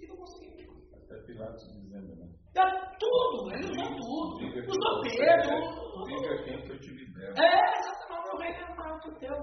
[0.00, 0.72] E não conseguiu.
[0.94, 2.28] Até Pilatos dizendo, né?
[2.54, 2.64] Dá
[3.00, 4.44] tudo, ele usou tudo.
[4.68, 5.82] Usou Pedro.
[6.06, 7.34] Diga quem que eu te libero.
[7.38, 8.01] É, exatamente,
[8.38, 9.36] meu reino é maior que o teu.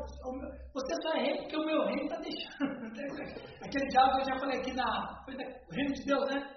[0.73, 2.79] Você só é rei porque o meu reino está deixando.
[3.65, 5.23] Aquele diálogo que eu já falei aqui na.
[5.25, 6.55] Foi o reino de Deus, né?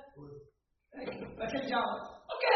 [0.95, 2.07] É, Aquele diálogo.
[2.30, 2.49] Ok.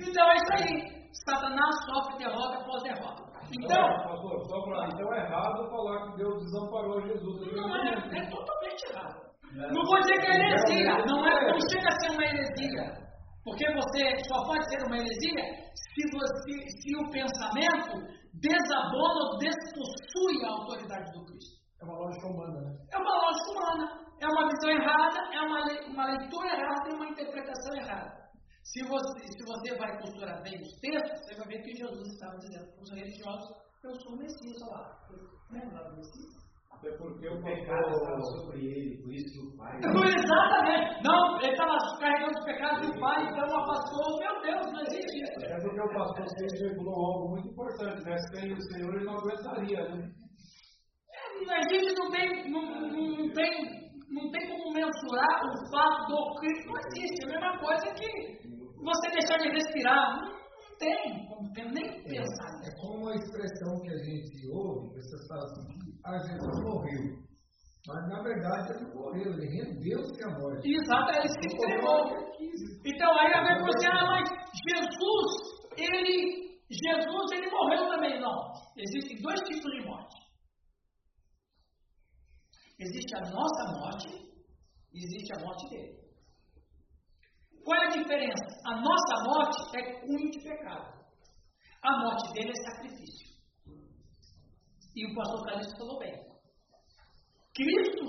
[0.00, 1.04] Então é isso aí.
[1.26, 3.24] Satanás sofre derrota após derrota.
[3.52, 7.52] Então, pastor, só pra, então é errado falar que Deus desamparou Jesus.
[7.54, 9.24] não é, é totalmente errado.
[9.54, 11.04] Não vou dizer que é heresia.
[11.06, 13.04] Não, é, não chega a ser uma heresia.
[13.44, 20.44] Porque você só pode ser uma heresia se, você, se o pensamento desabona ou despossui
[20.44, 21.60] a autoridade do Cristo.
[21.80, 22.76] É uma lógica humana, né?
[22.92, 24.04] É uma lógica humana.
[24.20, 28.24] É uma visão errada, é uma, le- uma leitura errada e uma interpretação errada.
[28.62, 32.36] Se você, se você vai costurar bem os textos, você vai ver que Jesus estava
[32.38, 33.50] dizendo para os religiosos:
[33.84, 34.98] Eu sou o Messias, olha lá.
[35.50, 36.43] Lembra do Messias?
[36.78, 38.40] Até porque O pecado estava pastor.
[38.40, 39.76] sobre ele, por isso que o Pai.
[39.78, 41.02] Exatamente.
[41.04, 44.18] Não, ele estava carregando os pecados do pai, então afastou.
[44.18, 45.46] Meu Deus, não existe isso.
[45.46, 48.16] É porque o pastor sempre regulou algo muito importante, né?
[48.32, 50.10] Sem o Senhor ele não aguentaria, né?
[51.50, 53.50] A gente não tem, não, não, não tem,
[54.10, 56.68] não tem como mensurar o fato do Cristo.
[56.68, 57.24] Não existe.
[57.24, 58.08] É a mesma coisa que
[58.76, 60.16] você deixar de respirar.
[60.16, 65.26] Não, não tem como nem pensar É como uma expressão que a gente ouve, pessoas
[65.28, 67.24] falam assim, ah, Jesus morreu.
[67.86, 70.68] Mas na verdade ele não morreu, ele rendeu-se à morte.
[70.68, 72.00] Exato, ele se entregou.
[72.84, 74.28] Então aí a ver você, ah, mas
[74.68, 75.30] Jesus,
[75.76, 78.20] ele, Jesus, ele morreu também.
[78.20, 78.52] Não.
[78.76, 80.24] Existem dois tipos de morte.
[82.78, 84.08] Existe a nossa morte
[84.92, 86.04] e existe a morte dele.
[87.64, 88.44] Qual é a diferença?
[88.66, 91.04] A nossa morte é cunho de pecado.
[91.82, 93.33] A morte dele é sacrifício.
[94.96, 96.14] E o pastor Calixto falou bem.
[97.54, 98.04] Cristo,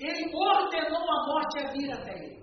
[0.00, 2.40] ele ordenou a morte a vir até ele.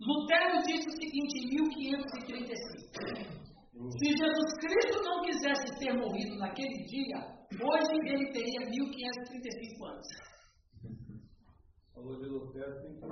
[0.00, 3.46] Lutero disse o seguinte em 1535.
[3.76, 7.18] Se Jesus Cristo não quisesse ter morrido naquele dia,
[7.52, 10.06] hoje ele teria 1535 anos.
[11.94, 13.00] Falou de Lutero, tem que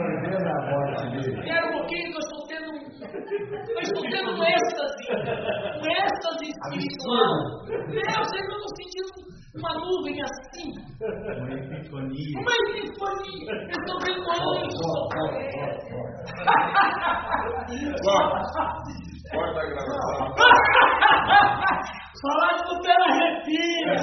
[0.00, 1.38] Ordena a morte dele.
[1.38, 2.95] Espera um pouquinho que eu estou tendo um.
[3.14, 5.04] Eu estou tendo um êxtase.
[5.76, 7.34] Um êxtase espiritual.
[7.66, 9.12] Meu, não estão sentindo
[9.56, 10.68] uma nuvem assim.
[11.00, 12.38] Uma epifania.
[12.40, 13.52] Uma epifania.
[13.52, 14.80] Eu estou vendo anjos.
[19.32, 20.34] Corta a gravação.
[22.22, 23.94] Falar de Lutero arrepia.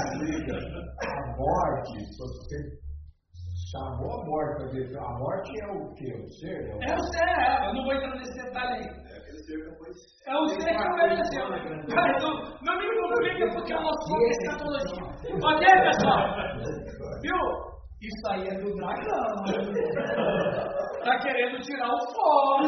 [1.01, 2.58] A morte, se você
[3.74, 6.14] chamou a morte a morte é o quê?
[6.14, 6.70] O ser?
[6.70, 6.84] É o...
[6.84, 7.68] É o ser, é.
[7.68, 8.88] eu não vou entrar nesse detalhe aí.
[10.26, 11.50] É o ser que obedeceu.
[11.96, 15.04] Cara, então, Não me complica porque eu não sou de escatologia.
[15.44, 16.22] Ok, pessoal?
[17.22, 17.42] Viu?
[18.02, 19.34] Isso aí é do dragão.
[21.04, 22.64] Tá querendo tirar o fogo.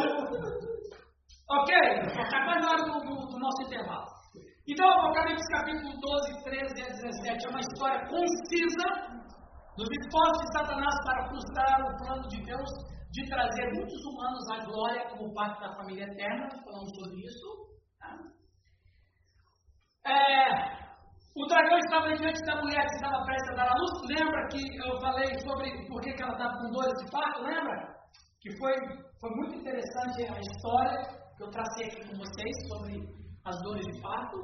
[1.52, 1.74] Ok,
[2.20, 4.08] acabando a hora do, do- do nosso intervalo.
[4.68, 8.88] Então, Apocalipse capítulo 12, 13 a 17 é uma história concisa
[9.78, 12.70] dos esforços de Satanás para frustrar o plano de Deus
[13.12, 16.50] de trazer muitos humanos à glória como parte da família eterna.
[16.64, 17.48] Falamos sobre isso.
[18.00, 18.18] Tá?
[20.12, 20.86] É,
[21.36, 23.92] o dragão estava diante da mulher que estava prestes a dar a luz.
[24.08, 27.42] Lembra que eu falei sobre por que, ela estava com dores de parto?
[27.44, 27.96] Lembra?
[28.42, 28.74] Que foi,
[29.20, 32.94] foi muito interessante a história que eu tracei aqui com vocês sobre
[33.46, 34.38] as dores de parto.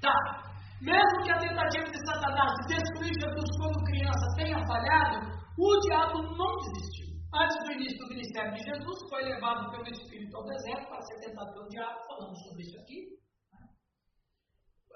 [0.00, 0.49] Tá.
[0.80, 5.28] Mesmo que a tentativa de Satanás de destruir Jesus quando criança tenha falhado,
[5.58, 7.10] o diabo não desistiu.
[7.34, 11.20] Antes do início do ministério de Jesus, foi levado pelo Espírito ao deserto para ser
[11.20, 12.00] tentado pelo diabo.
[12.08, 13.20] Falamos sobre isso aqui.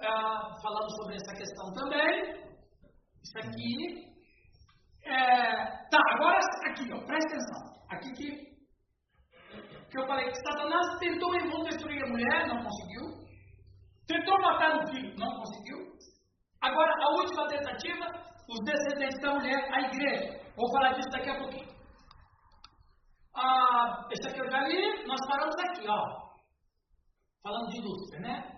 [0.00, 2.44] Ah, falamos sobre essa questão também.
[3.22, 4.14] Isso aqui.
[5.04, 7.74] É, tá, agora aqui, ó, presta atenção.
[7.90, 8.54] Aqui que
[9.94, 13.23] que eu falei que Satanás tentou em vão destruir a mulher, não conseguiu.
[14.06, 15.78] Tentou matar o filho, não conseguiu.
[16.60, 18.06] Agora, a última tentativa,
[18.48, 20.40] os descendentes da mulher, a igreja.
[20.56, 21.74] Vou falar disso daqui a pouquinho.
[23.36, 26.02] Ah, esse aqui eu já li, nós paramos aqui, ó.
[27.42, 28.54] Falando de Lúcifer, né?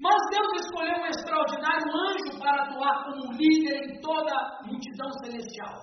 [0.00, 5.74] Mas Deus escolheu um extraordinário anjo para atuar como líder em toda a multidão celestial,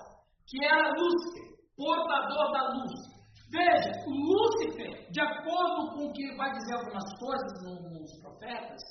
[0.46, 1.46] que era Lúcifer,
[1.76, 3.15] portador da luz.
[3.48, 8.82] Veja, Lúcifer, de acordo com o que vai dizer algumas coisas nos profetas,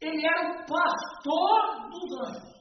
[0.00, 2.56] ele era o pastor dos anjos.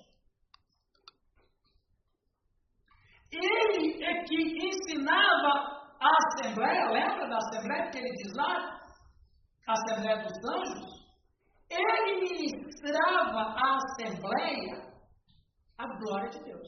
[3.31, 4.35] Ele é que
[4.65, 8.79] ensinava a Assembleia, lembra da Assembleia que ele diz lá?
[9.67, 10.95] A Assembleia dos Anjos.
[11.69, 14.85] Ele ministrava à Assembleia
[15.77, 16.67] a glória de Deus.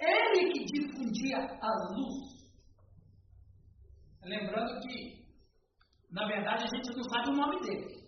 [0.00, 2.41] Ele que difundia a luz.
[4.24, 5.24] Lembrando que,
[6.10, 8.02] na verdade, a gente não sabe o nome dele.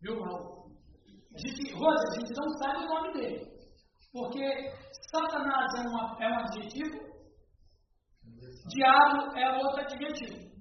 [0.00, 0.70] Viu, Raul?
[1.34, 3.52] A gente, Rosa, a gente não sabe o nome dele.
[4.12, 4.44] Porque
[5.10, 7.12] Satanás é, uma, é um adjetivo,
[8.68, 10.52] diabo é outro adjetivo.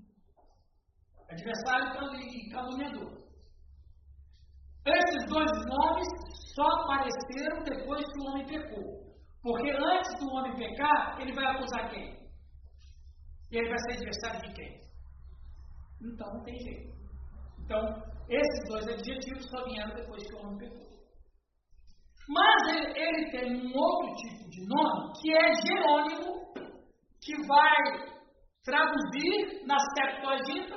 [1.30, 3.22] Adversário e caluniador.
[4.86, 6.08] Esses dois nomes
[6.56, 9.02] só apareceram depois que o homem pecou.
[9.42, 12.21] Porque antes do homem pecar, ele vai acusar quem?
[13.52, 14.82] E ele vai ser adversário de quem?
[16.02, 16.92] Então não tem jeito.
[17.60, 17.82] Então,
[18.30, 20.92] esses dois adjetivos só vieram depois que o homem pecou.
[22.30, 26.54] Mas ele, ele, tem um outro tipo de nome, que é Jerônimo,
[27.22, 28.12] que vai
[28.64, 30.76] traduzir na Septuaginta,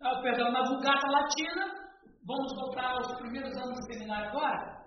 [0.00, 1.84] ah, perdão, na Vulgata Latina.
[2.26, 4.82] Vamos voltar aos primeiros anos do seminário agora?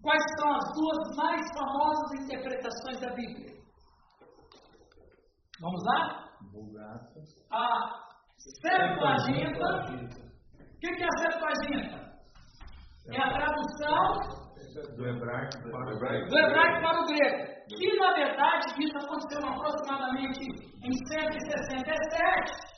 [0.00, 3.55] Quais são as duas mais famosas interpretações da Bíblia?
[5.60, 6.28] Vamos lá?
[6.52, 7.20] Vulgata.
[7.50, 9.68] A Septuaginta.
[10.60, 12.06] O que, que é a Septuaginta?
[13.08, 14.46] É a tradução
[14.96, 17.56] do hebraico para o hebraico, do hebraico para o grego.
[17.68, 20.40] Que, na verdade, isso aconteceu aproximadamente
[20.84, 22.76] em 167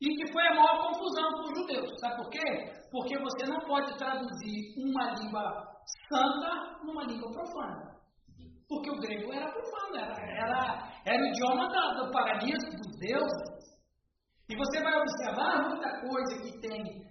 [0.00, 2.00] e que foi a maior confusão para os judeus.
[2.00, 2.72] Sabe por quê?
[2.90, 5.66] Porque você não pode traduzir uma língua
[6.08, 7.95] santa numa língua profana.
[8.68, 13.56] Porque o grego era profano, era, era, era o idioma do, paganismo, dos deuses.
[14.48, 17.06] E você vai observar muita coisa que tem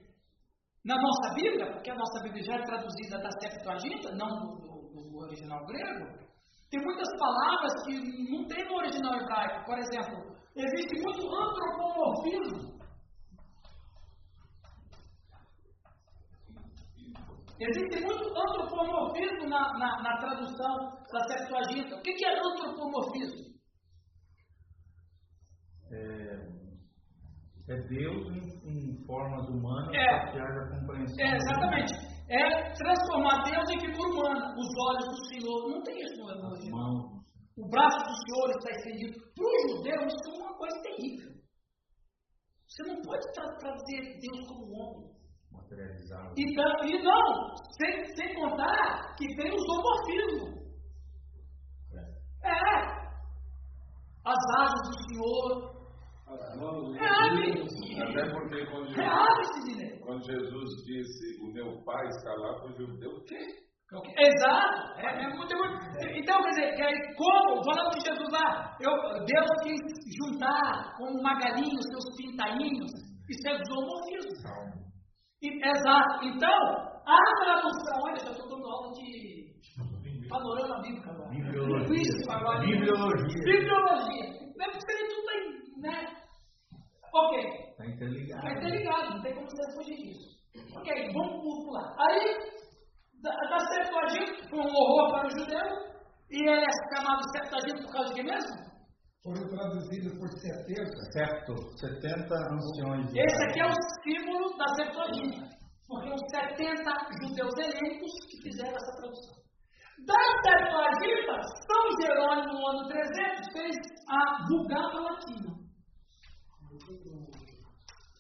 [0.84, 5.10] na nossa Bíblia, porque a nossa Bíblia já é traduzida da Septuaginta, não do, do,
[5.10, 6.26] do original grego.
[6.70, 9.66] Tem muitas palavras que não tem no original hebraico.
[9.66, 12.76] Por exemplo, existe muito antropomorfismo
[17.58, 20.76] Existe muito antropomorfismo na, na, na tradução
[21.12, 21.96] da Septuaginta.
[21.96, 23.56] O que, que é antropomorfismo?
[25.90, 26.56] É,
[27.70, 31.26] é Deus em, em, formas humanas é, para que haja compreensão.
[31.26, 31.94] É, exatamente.
[32.28, 34.56] É transformar Deus em figura humana.
[34.58, 35.70] Os olhos do Senhor.
[35.70, 37.16] Não tem isso no original.
[37.58, 39.18] O braço do Senhor está estendido.
[39.34, 41.36] Para o judeu, isso é uma coisa terrível.
[42.68, 45.15] Você não pode trazer Deus como homem
[45.56, 46.34] materializado.
[46.38, 50.66] Então, e não, sem, sem contar que tem o zoomorfismo.
[52.44, 52.50] É.
[52.50, 52.96] é.
[54.26, 55.76] As asas do Senhor.
[56.28, 57.08] É
[58.02, 63.24] Até porque quando Jesus, quando Jesus disse o meu pai está lá, o judeu, o
[63.26, 63.66] quê?
[64.18, 65.00] Exato.
[65.00, 65.76] É, é muito, muito,
[66.18, 68.92] então, quer dizer, como, falando de Jesus lá, eu,
[69.26, 69.80] Deus quis
[70.18, 72.92] juntar como uma galinha os seus pintainhos,
[73.30, 74.65] isso é zoomorfismo.
[75.48, 76.26] Exato.
[76.26, 76.60] Então,
[77.06, 79.46] a tradução, olha, eu estou dando aula de
[80.28, 81.30] panorama bíblico agora.
[81.30, 82.02] Bibliologia.
[82.30, 82.60] agora.
[82.60, 83.44] Bibliologia.
[83.44, 84.26] Bibliologia.
[84.58, 86.08] Deve ser tudo aí, né?
[87.14, 87.66] Ok.
[87.70, 88.48] Está interligado.
[88.48, 90.36] Está interligado, não tem como precisa fugir disso.
[90.78, 91.96] Ok, vamos pular.
[92.00, 92.38] Aí,
[93.22, 95.96] da, da Septuaginta, foi um horror para o judeu,
[96.32, 98.75] e ele é chamado Septuaginta por causa de quê mesmo?
[99.26, 100.86] Foram traduzidos por 70.
[101.12, 103.10] Certo, 70 anciões.
[103.10, 103.74] Esse aqui é o
[104.04, 105.50] símbolo da Septuaginta,
[105.88, 109.34] porque os 70 judeus helênicos que fizeram essa tradução.
[110.06, 113.76] Da Septuaginta, São Jerônimo, no ano 300, fez
[114.08, 115.56] a Vulgata Latina.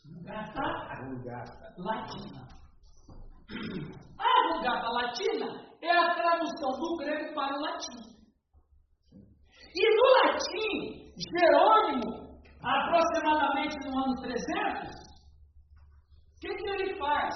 [0.05, 0.63] Vulgata
[1.77, 2.47] Latina.
[4.17, 8.14] A Vulgata Latina é a tradução do grego para o latim.
[9.75, 15.05] E no latim, Jerônimo, aproximadamente no ano 300,
[16.31, 17.35] o que, que ele faz?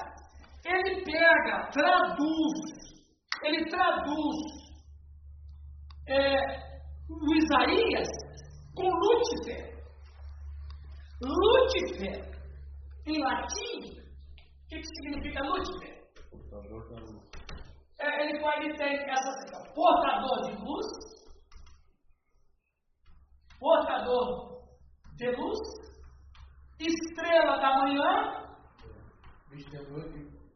[0.66, 2.60] Ele pega, traduz,
[3.44, 4.38] ele traduz
[6.08, 6.36] é,
[7.10, 8.08] o Isaías
[8.76, 9.78] com Lúcifer.
[11.22, 12.32] Lúcifer,
[13.06, 16.00] em latim, o que, que significa Lúcifer?
[18.00, 21.19] É, ele, ele tem essa portador de luz,
[23.60, 24.64] portador
[25.18, 25.60] de luz,
[26.80, 28.40] estrela da manhã.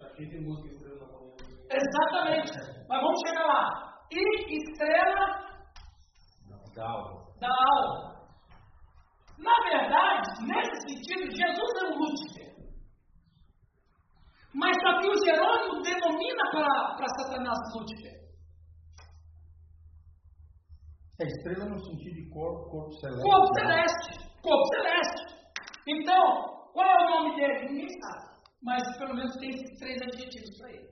[0.01, 1.33] Aqui tem música estrela da manhã.
[1.69, 2.87] Exatamente.
[2.87, 3.93] Mas vamos chegar lá.
[4.11, 5.43] E estrela
[7.39, 8.13] Da alma.
[9.37, 12.53] Na verdade, nesse sentido, Jesus é um Lúcifer.
[14.53, 18.22] Mas que o Jerônimo denomina para Satanás Lúcifer.
[21.19, 23.21] É estrela no sentido de corpo, corpo celeste.
[23.23, 24.41] Corpo celeste.
[24.41, 25.35] Corpo celeste.
[25.87, 26.23] Então,
[26.73, 27.69] qual é o nome dele?
[27.69, 28.33] Ninguém sabe.
[28.63, 30.89] Mas pelo menos tem esses três adjetivos para ele.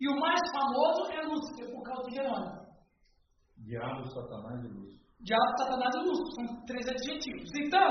[0.00, 2.64] E o mais famoso é Lúcifer, por causa de Jerônimo.
[3.58, 4.94] Diabo, Satanás e luz.
[5.20, 7.50] Diabo, Satanás e Lúcifer, são três adjetivos.
[7.56, 7.88] Então,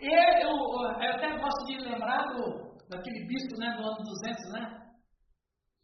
[0.00, 0.56] eu, eu,
[1.02, 4.80] eu até gosto de lembrar do, daquele bispo né, do ano 200, né?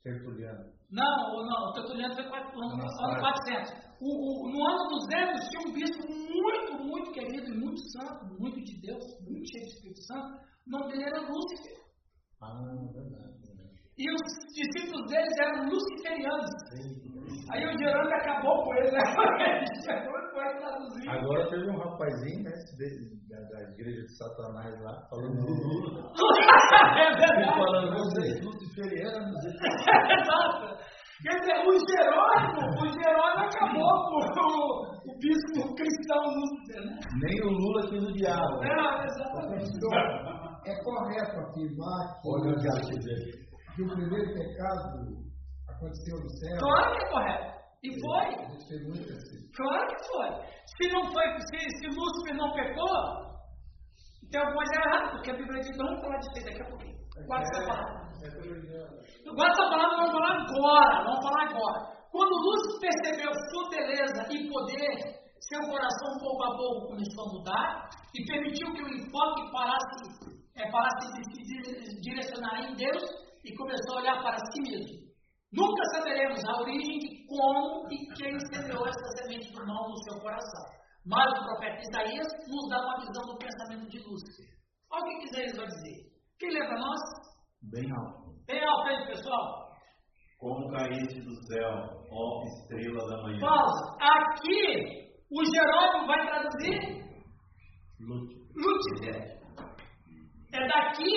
[0.02, 0.72] Tertuliano.
[0.90, 3.32] Não, não, o Tertuliano foi quatro- ano, Nossa, ano vai.
[3.32, 3.85] 400.
[4.00, 8.60] O, o, no ano 200 tinha um bispo muito, muito querido e muito santo, muito
[8.62, 10.36] de Deus, muito cheio de Espírito Santo.
[10.66, 11.78] O nome dele era Lúcifer.
[12.42, 12.60] Ah,
[12.92, 13.32] verdade.
[13.40, 13.76] verdade.
[13.96, 14.20] E os
[14.52, 16.50] discípulos deles eram luciferianos.
[17.50, 19.00] Aí o Jerônimo acabou com ele, né?
[21.08, 22.50] Agora teve um rapazinho, né,
[23.30, 26.12] da, da igreja de Satanás lá, falando do Lula.
[26.98, 27.44] é verdade.
[27.46, 29.44] falando, vocês luciferianos.
[29.46, 30.75] Exato.
[31.22, 34.66] Quer dizer, o Jerônimo, o Jerônimo acabou com o,
[35.08, 37.00] o bispo cristão Lúcifer, né?
[37.22, 38.62] Nem o Lula quis o diabo.
[38.62, 39.64] É, exatamente.
[39.64, 43.36] Pastor, é correto afirmar que, Olha o diabo
[43.76, 45.26] que o primeiro pecado
[45.68, 46.58] aconteceu no céu?
[46.58, 47.56] Claro que é correto.
[47.82, 48.26] E foi.
[49.56, 50.30] Claro que foi.
[50.66, 53.36] Se não foi, se, se Lúcifer não pecou,
[54.30, 56.96] tem alguma coisa errada, porque a Bíblia diz, vamos falar disso daqui a pouquinho.
[57.26, 59.34] Guarda essa palavra.
[59.36, 61.96] Guarda essa palavra, vamos falar agora, vamos falar agora.
[62.10, 63.32] Quando Lúcifer percebeu
[63.70, 64.94] beleza e poder,
[65.40, 70.70] seu coração pouco a pouco começou a mudar e permitiu que o enfoque parasse, é,
[70.70, 73.02] parasse de se di- direcionar em Deus
[73.44, 75.06] e começou a olhar para si mesmo.
[75.52, 80.20] Nunca saberemos a origem de como e quem semeou essa semente do mal no seu
[80.20, 80.64] coração.
[81.04, 84.46] Mas o profeta Isaías nos dá uma visão do pensamento de Lúcifer.
[84.90, 85.98] Olha o que Isaías vai dizer.
[86.38, 87.00] Quem lê para nós?
[87.62, 88.34] Bem alto.
[88.46, 89.66] Bem à frente, pessoal.
[90.38, 91.70] Como caíste do céu,
[92.10, 93.40] ó estrela da manhã.
[93.40, 93.96] Pausa.
[94.00, 97.06] Aqui, o Jerônimo vai traduzir
[97.98, 99.36] Lúcifer.
[100.52, 101.16] É daqui,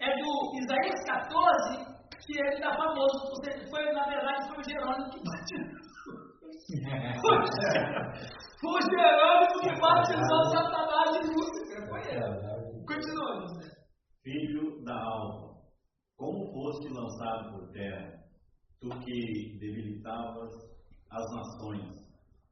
[0.00, 1.84] é do Isaías 14,
[2.26, 3.28] que ele está famoso.
[3.28, 5.86] Ou seja, Foi, na verdade, foi o Jerônimo que batizou.
[8.60, 11.88] Foi o Jerônimo que batizou Satanás de Lúcifer.
[11.88, 12.84] Foi ele.
[12.86, 13.76] Continua, José.
[14.24, 15.45] Filho da alva,
[16.16, 18.24] como foste lançado por terra,
[18.80, 20.50] tu que debilitavas
[21.10, 22.06] as nações,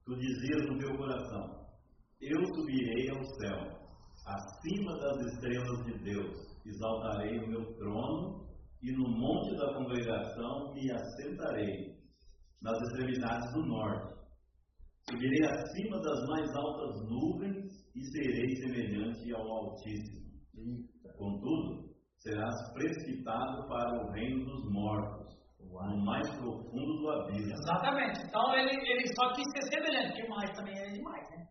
[0.04, 1.66] tu dizias no teu coração:
[2.20, 3.84] Eu subirei ao céu,
[4.26, 6.36] acima das estrelas de Deus,
[6.66, 8.44] exaltarei o meu trono
[8.82, 11.94] e no monte da congregação me assentarei,
[12.60, 14.14] nas extremidades do norte.
[15.08, 20.24] Subirei acima das mais altas nuvens e serei semelhante ao Altíssimo.
[21.16, 21.93] Contudo,
[22.24, 27.52] serás precipitado para o reino dos mortos, no mais profundo do abismo.
[27.52, 28.20] Exatamente.
[28.26, 31.46] Então ele, ele só quis ser semelhante, porque mais também é demais, né?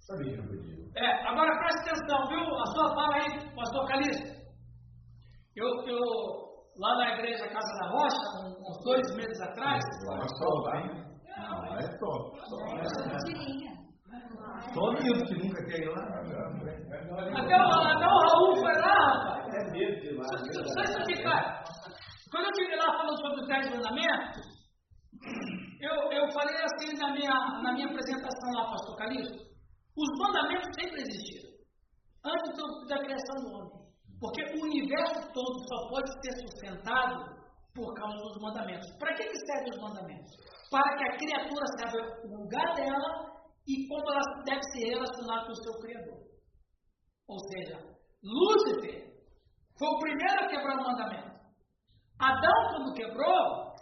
[0.00, 0.78] Sabia que eu podia.
[0.96, 2.40] É, agora preste atenção, viu?
[2.56, 4.38] A sua fala aí, pastor Calixto.
[5.56, 6.00] Eu, eu,
[6.76, 10.86] lá na igreja Casa da Rocha, um- uns dois meses atrás, Lá é top, hein?
[11.38, 12.38] Lá é top.
[13.24, 13.78] Tirinha.
[14.74, 16.02] Todo mundo que nunca quer ir lá.
[17.38, 17.77] até Raul
[20.74, 21.64] Só isso aqui, cara.
[22.30, 24.58] Quando eu estive lá falando sobre os dez mandamentos,
[25.80, 29.38] eu, eu falei assim na minha, na minha apresentação lá, pastor Calixto,
[29.96, 31.50] os mandamentos sempre existiram,
[32.24, 33.88] antes do, da criação do homem.
[34.20, 37.38] Porque o universo todo só pode ser sustentado
[37.74, 38.90] por causa dos mandamentos.
[38.98, 40.32] Para que, que servem os mandamentos?
[40.70, 43.28] Para que a criatura saiba o lugar dela
[43.66, 46.18] e como ela deve se relacionar com o seu Criador.
[47.28, 47.78] Ou seja,
[48.22, 49.07] Lúcifer
[49.78, 51.38] foi o primeiro a quebrar o mandamento.
[52.18, 53.74] Adão, quando quebrou,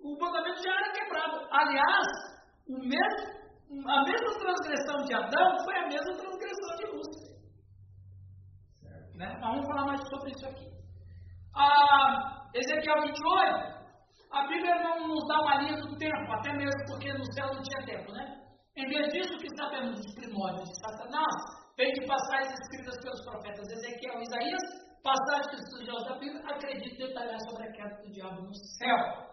[0.00, 1.48] o mandamento já era quebrado.
[1.50, 2.06] Aliás,
[2.68, 7.32] o mesmo, a mesma transgressão de Adão foi a mesma transgressão de Lúcifer.
[9.16, 9.38] Né?
[9.40, 10.70] Vamos falar mais sobre isso aqui.
[11.54, 13.72] Ah, Ezequiel 28,
[14.32, 17.62] a Bíblia não nos dá uma linha do tempo, até mesmo porque no céu não
[17.62, 18.40] tinha tempo, né?
[18.76, 21.34] Em vez disso, que sabemos dos primórdios de Satanás,
[21.76, 24.62] vem de passagens escritas pelos profetas Ezequiel e Isaías,
[25.02, 29.32] passagens que os estudiosos da Bíblia acreditam detalhar sobre a queda do diabo no céu.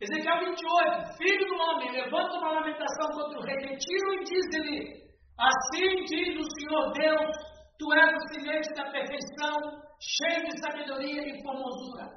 [0.00, 5.10] Ezequiel 28, filho do homem, levanta uma lamentação contra o rei de Tiro e diz-lhe:
[5.38, 7.36] Assim diz o Senhor Deus,
[7.78, 12.08] tu és o semente da perfeição, cheio de sabedoria e formosura.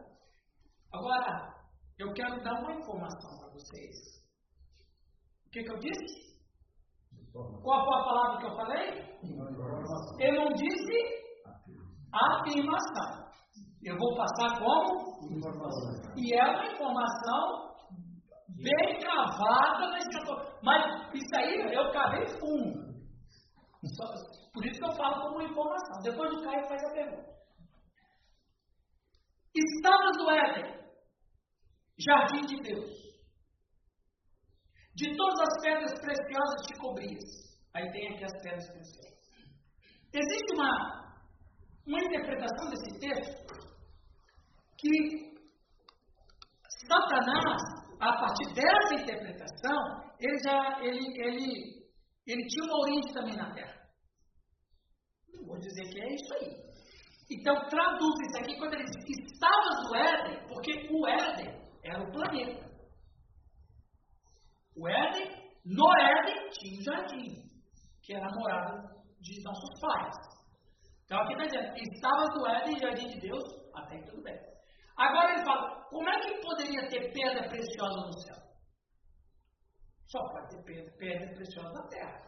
[0.94, 1.54] Agora,
[2.00, 4.24] eu quero dar uma informação para vocês.
[5.48, 6.34] O que, que eu disse?
[7.34, 9.14] Qual foi a palavra que eu falei?
[10.20, 11.23] Eu não disse
[12.14, 13.24] afirmação.
[13.84, 15.36] Eu vou passar como?
[15.36, 16.14] Informação.
[16.16, 17.74] E é uma informação
[18.50, 20.54] bem cravada na escatologia.
[20.64, 22.94] Mas isso aí eu cavei fundo.
[23.98, 24.14] Só-
[24.54, 26.02] por isso que eu falo como informação.
[26.04, 27.34] Depois o Caio faz a pergunta.
[29.56, 30.80] Estavas no Éden,
[32.00, 32.92] jardim de Deus.
[34.96, 37.24] De todas as pedras preciosas te cobrias.
[37.76, 39.20] Aí tem aqui as pedras preciosas.
[40.14, 41.13] Existe uma,
[41.86, 43.44] uma interpretação desse texto
[44.78, 45.34] que
[46.88, 47.62] Satanás,
[48.00, 49.80] a partir dessa interpretação,
[50.20, 51.86] ele já ele, ele,
[52.28, 53.84] ele tinha uma origem também na Terra.
[55.34, 56.64] Não vou dizer que é isso aí.
[57.32, 62.12] Então traduz isso aqui quando ele diz estavas no Éden, porque o Éden era o
[62.12, 62.72] planeta.
[64.76, 65.30] O Éden,
[65.66, 67.50] no Éden tinha o jardim,
[68.02, 70.43] que era a morada de nossos pais.
[71.14, 73.44] Então aqui está dizendo, estavas no Éden, jardim de Deus,
[73.76, 74.36] até que tudo bem.
[74.98, 78.36] Agora ele fala, como é que poderia ter pedra preciosa no céu?
[80.08, 82.20] Só pode ter pedra, pedra preciosa na terra.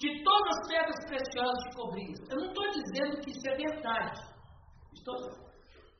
[0.00, 2.20] De todas as pedras preciosas de cobrias.
[2.30, 4.20] Eu não estou dizendo que isso é verdade.
[4.94, 5.14] Estou...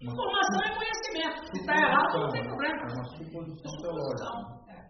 [0.00, 1.46] Informação é conhecimento.
[1.52, 2.76] Se está errado, não tem problema.
[2.76, 4.24] É uma suposição teológica.
[4.24, 4.80] Suposição, é.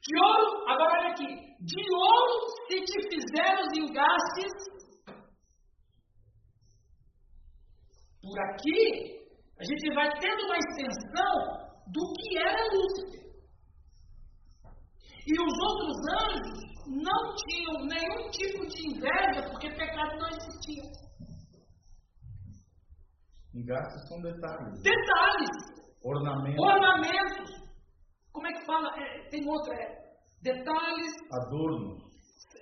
[0.00, 1.26] De ouro, agora olha aqui.
[1.60, 4.82] De ouro se te fizeram os engastes.
[8.22, 9.20] Por aqui,
[9.58, 11.34] a gente vai tendo uma extensão
[11.88, 13.22] do que era Lúcifer.
[15.26, 20.82] E os outros anjos não tinham nenhum tipo de inveja, porque pecado não existia.
[23.54, 24.80] Engastes são detalhes.
[24.82, 25.72] Detalhes,
[26.04, 27.50] Ornamentos, ornamentos.
[28.32, 28.88] Como é que fala?
[28.98, 31.12] É, tem outra, é, detalhes.
[31.32, 32.02] adornos.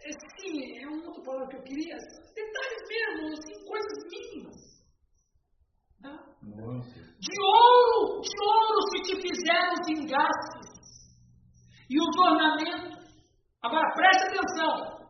[0.04, 0.10] É,
[0.40, 1.96] sim, é um outro palavra que eu queria.
[1.96, 4.79] Detalhes mesmo, assim, coisas mínimas.
[6.02, 10.70] De ouro, de ouro se te fizeram os engastes
[11.90, 13.00] e os ornamentos.
[13.62, 15.00] Agora preste atenção.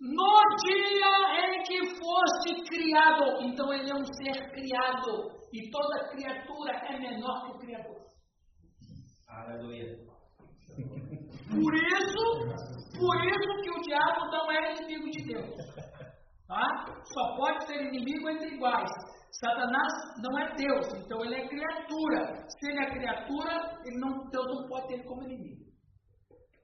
[0.00, 6.72] No dia em que foste criado, então ele é um ser criado, e toda criatura
[6.72, 8.06] é menor que o Criador.
[9.28, 9.98] Aleluia.
[11.50, 12.24] Por isso,
[12.96, 15.56] por isso que o diabo não é inimigo de Deus.
[16.46, 16.86] Tá?
[17.12, 18.90] Só pode ser inimigo entre iguais.
[19.32, 19.92] Satanás
[20.22, 22.46] não é Deus, então ele é criatura.
[22.48, 25.68] Se ele é criatura, ele não, Deus não pode ter ele como inimigo.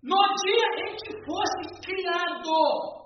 [0.02, 3.04] No dia em que fosse criado,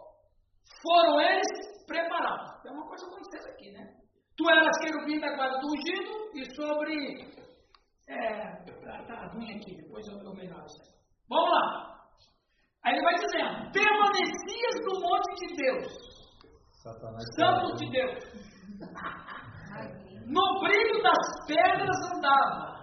[0.82, 1.46] foram eles
[1.86, 2.62] preparados.
[2.62, 3.94] Tem uma coisa acontecendo aqui, né?
[4.36, 7.38] Tu eras querubim da guarda do ungido e sobre.
[8.08, 10.98] É, tá, tá ruim aqui, depois eu, eu melhoro isso aí.
[11.28, 11.98] Vamos lá.
[12.84, 15.86] Aí ele vai dizendo: permanecias no monte de Deus,
[16.82, 17.24] Satanás.
[17.36, 18.24] santo de Deus.
[20.26, 22.78] No brilho das pedras andava.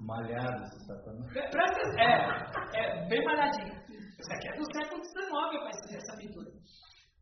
[0.00, 1.32] Malhado esse Satanás.
[1.32, 2.00] Pre- Presta.
[2.00, 3.74] É, é bem malhadinho.
[4.18, 6.50] Isso aqui é do século XIX, ser essa aventura.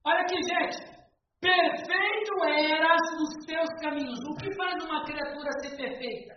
[0.07, 0.97] Olha aqui, gente.
[1.41, 4.19] Perfeito eras nos teus caminhos.
[4.31, 6.35] O que faz uma criatura ser perfeita?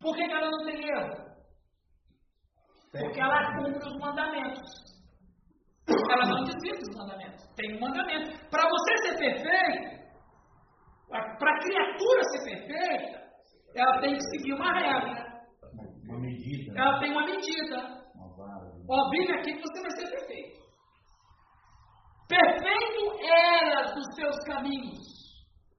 [0.00, 1.28] Por que, que ela não tem erro?
[2.92, 4.68] Porque ela cumpre os mandamentos.
[5.88, 7.44] Ela não desvia dos mandamentos.
[7.56, 8.48] Tem um mandamento.
[8.50, 9.97] Para você ser perfeito,
[11.08, 13.22] Para a criatura ser perfeita,
[13.74, 15.26] ela tem que seguir uma regra.
[16.04, 16.72] Uma medida.
[16.72, 16.80] né?
[16.80, 17.76] Ela tem uma medida.
[18.14, 18.72] Uma vara.
[18.88, 20.58] Ó, vive aqui que você vai ser perfeito.
[22.28, 24.98] Perfeito era dos seus caminhos.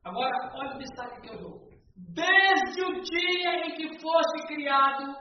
[0.03, 1.69] Agora, olha o destaque que eu dou.
[1.95, 5.15] Desde o dia em que foste criado,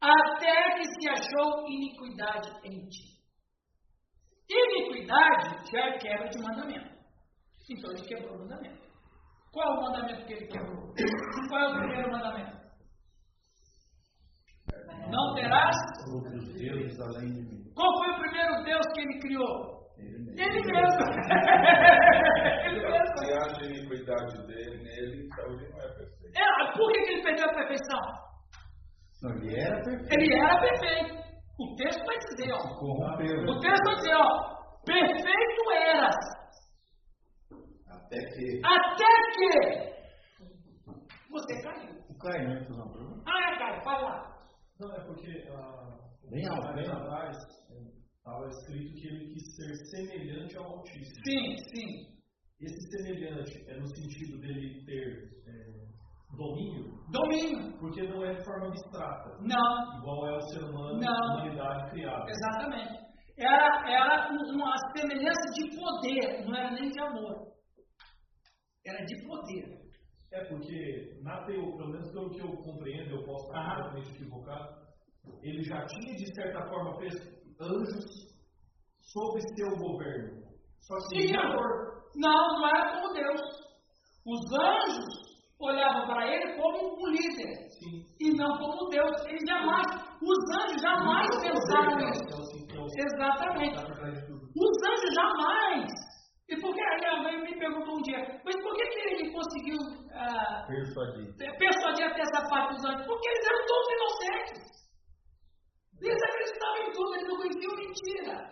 [0.00, 3.14] até que se achou iniquidade em ti.
[4.50, 6.94] Iniquidade já é quebra de mandamento.
[7.70, 8.83] Então ele quebrou o mandamento.
[9.54, 10.92] Qual é o mandamento que ele quebrou?
[11.48, 12.54] Qual é o primeiro mandamento?
[15.08, 15.76] Não terás.
[16.12, 17.72] Outros deuses além de mim.
[17.76, 19.74] Qual foi o primeiro Deus que ele criou?
[19.96, 20.42] Ele mesmo.
[20.42, 21.04] Ele mesmo.
[22.66, 23.18] ele mesmo.
[23.18, 26.36] Se acha iniquidade dele, nele, então ele não é perfeito.
[26.36, 28.00] É, por que, ele perdeu a perfeição?
[29.22, 30.14] Não, ele era perfeito.
[30.14, 31.14] Ele era perfeito.
[31.60, 32.58] O texto vai dizer, ó.
[32.58, 34.54] O texto vai dizer, ó.
[34.84, 36.43] Perfeito eras.
[38.14, 39.94] Até que Até que
[41.30, 41.94] você caiu.
[42.08, 42.14] O?
[42.24, 43.22] Fazer uma pergunta?
[43.26, 44.46] Ah, é, Caio, fala lá.
[44.80, 45.98] Não, é porque ah,
[46.30, 47.36] Bem alto, bem atrás
[48.16, 51.24] estava escrito que ele quis ser semelhante ao Altíssimo.
[51.26, 52.14] Sim, sim.
[52.60, 57.76] Esse semelhante é no sentido dele ter é, domínio, Domínio.
[57.78, 61.12] porque não é de forma abstrata, Não, igual é o ser humano, Não.
[61.12, 62.24] a humanidade criada.
[62.30, 63.04] exatamente.
[63.36, 67.52] Era, era um- uma semelhança de poder, não era nem de amor.
[68.86, 69.84] Era de poder.
[70.32, 74.84] É porque, na teoria, pelo menos pelo que eu compreendo, eu posso estar completamente equivocado,
[75.42, 77.14] ele já tinha, de certa forma, fez
[77.60, 78.04] anjos
[79.00, 80.42] sob seu governo.
[80.80, 81.32] Só que Sim.
[82.16, 83.40] Não, não era como Deus.
[84.26, 85.04] Os anjos
[85.60, 88.04] olhavam para ele como um líder Sim.
[88.20, 89.12] e não como Deus.
[89.26, 89.86] Eles jamais,
[90.20, 92.22] os anjos jamais pensaram nisso.
[92.24, 93.76] Então, assim, que é o- Exatamente.
[93.76, 96.03] Os anjos jamais.
[96.48, 99.78] E por que aí alguém me perguntou um dia, mas por que, que ele conseguiu
[100.12, 101.34] ah, Persuadir.
[101.58, 103.06] persuadir até essa parte dos anjos?
[103.06, 104.74] Porque eles eram todos inocentes.
[106.02, 108.50] Eles acreditavam em tudo, eles não conheciam mentira.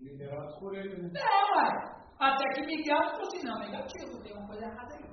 [0.00, 1.02] Liderados por ele.
[1.02, 1.10] né?
[1.20, 1.96] É, ué.
[2.18, 5.04] Até que Miguel falou assim, não, negativo, tem uma coisa errada aí.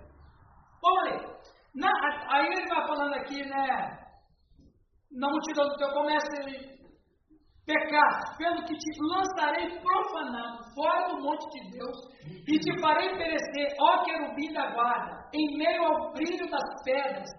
[0.82, 1.34] Vamos ler.
[1.76, 1.90] Na,
[2.30, 4.00] aí ele vai falando aqui, né?
[5.12, 6.70] Na multidão do teu comércio,
[7.66, 11.98] pecar, pelo que te lançarei profanado fora do monte de Deus
[12.48, 17.30] e te farei perecer, ó querubim da guarda, em meio ao brilho das pedras.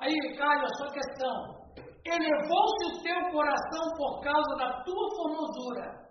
[0.00, 1.62] Aí, Caio, a sua questão.
[2.04, 6.02] Elevou-se o teu coração por causa da tua formosura.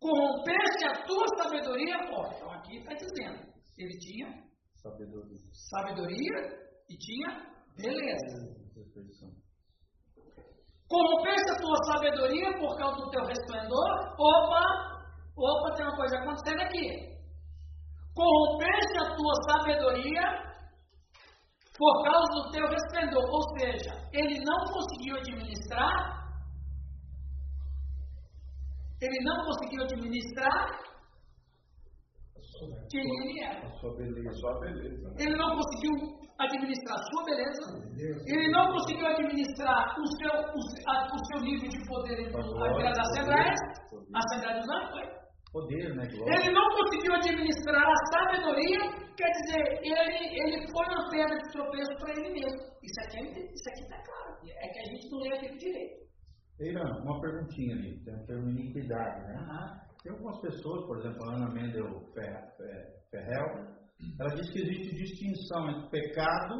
[0.00, 1.96] Corrompeste a tua sabedoria.
[2.12, 3.52] Ó, então aqui está dizendo.
[3.78, 4.28] Ele tinha
[4.76, 5.38] Sabedoria.
[5.52, 6.38] sabedoria
[6.88, 8.54] e tinha beleza.
[8.74, 9.43] Perfeição.
[10.88, 13.90] Corrompeste a tua sabedoria por causa do teu resplendor.
[14.18, 14.64] Opa,
[15.36, 17.14] opa, tem uma coisa acontecendo aqui.
[18.14, 20.22] Corrompeste a tua sabedoria
[21.76, 23.24] por causa do teu resplendor.
[23.30, 26.24] Ou seja, ele não conseguiu administrar.
[29.00, 30.84] Ele não conseguiu administrar
[32.90, 33.66] quem ele era.
[33.66, 35.08] A sua beleza.
[35.08, 35.14] né?
[35.18, 37.64] Ele não conseguiu administrar a sua beleza.
[38.26, 42.98] Ele não conseguiu administrar o seu, o, a- o seu nível de poder entre as
[42.98, 43.60] assembleias.
[44.14, 45.24] A Assembleia dos Anjos foi.
[45.52, 46.04] Poder, né?
[46.10, 46.34] Glória.
[46.34, 48.80] Ele não conseguiu administrar a sabedoria,
[49.16, 52.58] quer dizer, ele, ele foi uma pedra de tropeço para ele mesmo.
[52.82, 54.34] Isso aqui é- isso aqui está claro.
[54.44, 56.04] É que a gente não lê aquilo direito.
[56.60, 58.04] Eiran, uma perguntinha ali.
[58.04, 59.34] Tem o termo iniquidade, né?
[59.38, 59.80] Aham.
[60.02, 63.66] Tem algumas pessoas, por exemplo, a Ana Mendel Fer- Fer- Ferrel,
[64.18, 66.54] ela diz que existe distinção entre pecado,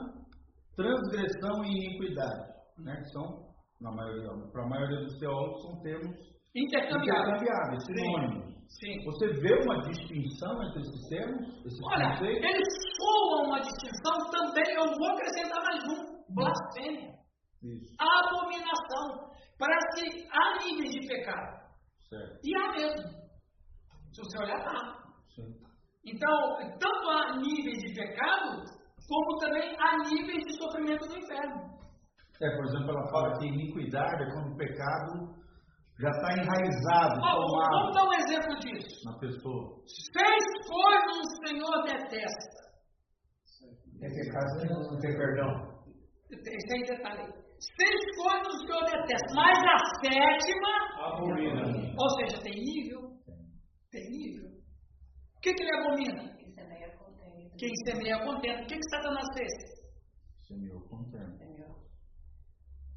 [0.76, 2.52] transgressão e iniquidade.
[2.78, 2.96] Né?
[2.96, 3.48] Que são,
[3.80, 6.16] na maioria, para a maioria dos teólogos, são termos
[6.56, 7.32] Intercambiável.
[7.34, 8.54] intercambiáveis, sinônimos.
[8.68, 9.04] Sim.
[9.04, 12.44] Você vê uma distinção entre esses termos, esses Olha, conceitos?
[12.44, 17.14] eles soam uma distinção também, eu vou acrescentar mais um: blasfêmia.
[17.62, 19.30] Isso, abominação.
[19.58, 21.60] Parece que há níveis de pecado.
[22.08, 22.40] certo.
[22.42, 23.08] E há mesmo.
[24.12, 25.03] Se você olhar, há.
[26.06, 28.62] Então, tanto há níveis de pecado,
[29.08, 31.74] como também há níveis de sofrimento do inferno.
[32.42, 35.34] É, por exemplo, ela fala que iniquidade é quando o pecado
[36.00, 39.00] já está enraizado, Ó, vamos dar um exemplo disso.
[39.04, 39.76] na pessoa.
[39.86, 42.54] Seis coisas o Senhor detesta.
[44.02, 45.74] É pecado tem perdão.
[46.30, 47.32] Esse aí detalhe.
[47.60, 51.94] Seis coisas o Senhor detesta, mas a sétima, Abomina.
[51.96, 53.10] ou seja, tem nível.
[53.92, 54.43] Tem nível.
[55.44, 56.22] O que, que ele abomina?
[56.54, 56.88] Semeia.
[57.58, 58.62] Quem semeia contenta.
[58.62, 59.52] O que, que Satanás fez?
[60.48, 61.36] Semeou contento.
[61.36, 61.76] Semeou.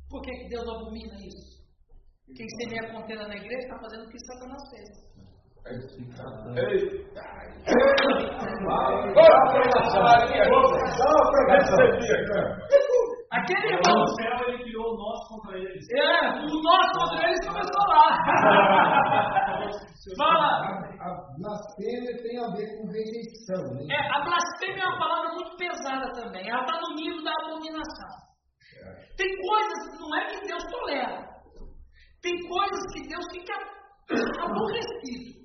[0.10, 1.61] Por que, que Deus abomina isso?
[2.34, 4.88] Quem semeia contenda na igreja está fazendo o que Satanás fez.
[6.56, 7.28] Eita!
[13.32, 14.08] Aquele No irmão.
[14.16, 15.86] céu ele criou o nosso contra eles.
[15.91, 18.18] É, o nosso contra eles começou lá.
[20.18, 20.48] Fala.
[20.99, 21.02] A,
[21.38, 23.64] blasfêmia tem a ver com rejeição.
[23.76, 23.84] Né?
[23.91, 26.49] É, a blasfêmia é uma palavra muito pesada também.
[26.49, 28.10] Ela está no nível da abominação.
[29.18, 31.28] Tem coisas que não é que Deus tolera.
[32.22, 33.54] Tem coisas que Deus fica
[34.41, 35.36] aborrecido.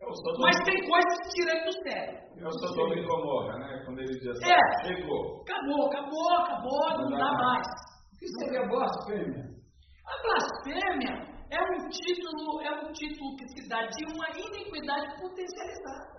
[0.00, 2.18] Mas tem coisas que tira ele do sério.
[2.36, 3.82] Eu sou Sodoma e Gomorra, né?
[3.84, 4.86] Quando ele diz assim, É.
[4.86, 5.42] chegou.
[5.42, 7.66] Acabou, acabou, acabou, não dá mais.
[8.14, 9.58] O que seria blasfêmia?
[10.06, 16.18] A blasfêmia é um título, é um título que se dá de uma iniquidade potencializada.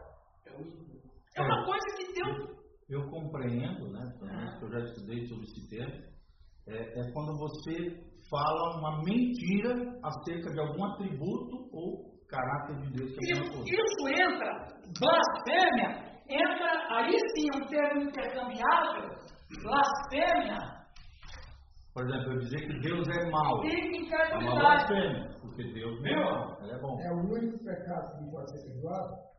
[1.35, 2.59] É uma coisa que Deus.
[2.89, 4.11] Eu compreendo, né?
[4.59, 6.03] que Eu já estudei sobre esse termo.
[6.67, 13.11] É, é quando você fala uma mentira acerca de algum atributo ou caráter de Deus
[13.11, 14.51] que é Isso, isso entra,
[14.99, 15.89] blasfêmia,
[16.29, 19.09] entra, aí sim, um termo intercambiável,
[19.63, 20.79] blasfêmia
[21.93, 23.63] Por exemplo, eu dizer que Deus é mau.
[23.65, 27.01] É uma blasfêmia, porque Deus é mau, ele é bom.
[27.01, 29.29] É o único pecado que não pode ser perdoado.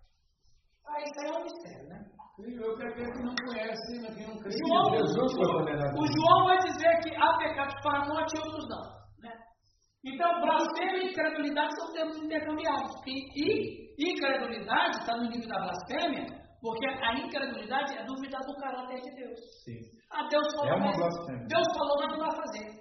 [0.87, 2.05] Ah, isso aí é um mistério, né?
[2.41, 4.51] Eu quero aquele que não conhece, que não crê.
[4.51, 5.95] João, Jesus foi condenado.
[5.95, 9.00] o João vai dizer que há pecados para a morte e outros não.
[10.05, 12.93] Então, blasfêmia e incredulidade são termos intercambiados.
[13.07, 16.27] E, e incredulidade está no nível da blasfêmia,
[16.63, 19.39] porque a incredulidade é duvidar do caráter de Deus.
[19.65, 19.79] Sim.
[20.11, 21.47] Ah, Deus falou, É uma blasfêmia.
[21.47, 22.81] Deus falou, mas não vai fazer.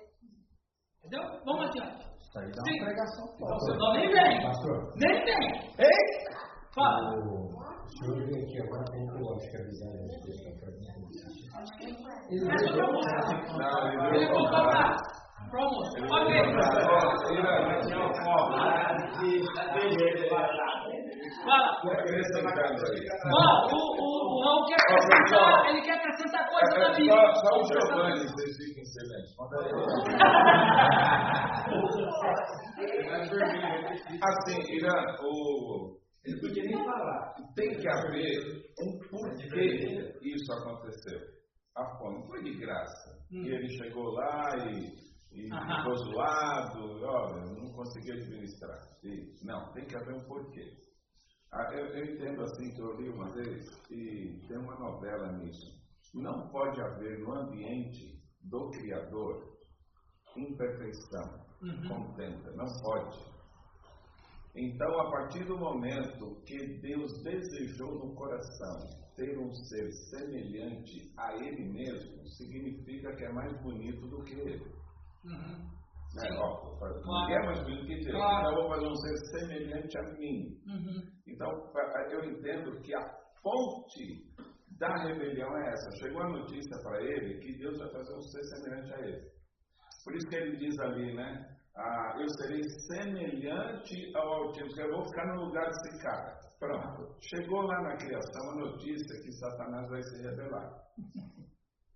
[1.03, 1.23] Entendeu?
[1.45, 2.09] Vamos adiante.
[2.19, 2.77] Isso aí dá Sim.
[2.77, 4.41] uma pregação Pastor, não, nem vem.
[4.41, 5.43] Pastor, Nem vem.
[5.79, 6.39] Eita!
[6.75, 7.17] Fala.
[7.17, 10.85] o senhor veio aqui agora tem que eu que avisar as pessoas para mim.
[11.49, 11.65] Não,
[13.85, 14.33] ele Ele veio
[16.27, 17.31] veio comprar.
[17.31, 18.53] Ira, tinha um foco.
[21.45, 21.69] Fala.
[21.91, 23.01] Acrescentando aí.
[23.31, 23.37] Ó,
[23.71, 27.33] o, Raul quer acrescentar, ele quer acrescentar coisa na Bíblia.
[27.35, 28.59] Só, o Giovanni, vocês.
[29.37, 29.71] Manda aí.
[34.21, 37.33] Assim, Irã, o, Ele não podia nem falar.
[37.55, 38.39] tem que haver
[38.81, 41.19] um porquê isso aconteceu.
[41.77, 43.19] A fome foi de graça.
[43.31, 43.43] Hum.
[43.45, 48.79] E ele chegou lá e, e ficou zoado, olha, não conseguiu administrar.
[49.03, 50.77] E, não, tem que haver um porquê.
[51.51, 55.79] Ah, eu, eu entendo assim que eu li uma vez e tem uma novela nisso.
[56.13, 59.57] Não pode haver no ambiente do Criador
[60.35, 61.87] imperfeição, Uhum.
[61.87, 62.51] contenta.
[62.51, 63.19] Não pode.
[64.55, 71.35] Então, a partir do momento que Deus desejou no coração ter um ser semelhante a
[71.35, 74.78] Ele mesmo, significa que é mais bonito do que Ele.
[75.25, 75.69] Uhum.
[76.15, 76.27] Né?
[76.27, 77.01] Claro.
[77.05, 78.11] Ninguém é mais bonito que Ele.
[78.11, 78.39] Claro.
[78.39, 80.57] Então, eu vou fazer um ser semelhante a mim.
[80.65, 81.01] Uhum.
[81.27, 81.49] Então,
[82.11, 83.01] eu entendo que a
[83.41, 84.25] fonte
[84.79, 85.91] da rebelião é essa.
[85.99, 89.29] Chegou a notícia para ele que Deus vai fazer um ser semelhante a ele.
[90.03, 91.55] Por isso que ele diz ali, né?
[91.75, 94.81] Ah, eu serei semelhante ao Altíssimo.
[94.81, 96.39] Eu vou ficar no lugar desse cara.
[96.59, 97.15] Pronto.
[97.21, 100.73] Chegou lá na criação a notícia que Satanás vai se rebelar.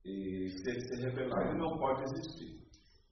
[0.06, 2.62] E se ele se rebelar, ele não pode existir.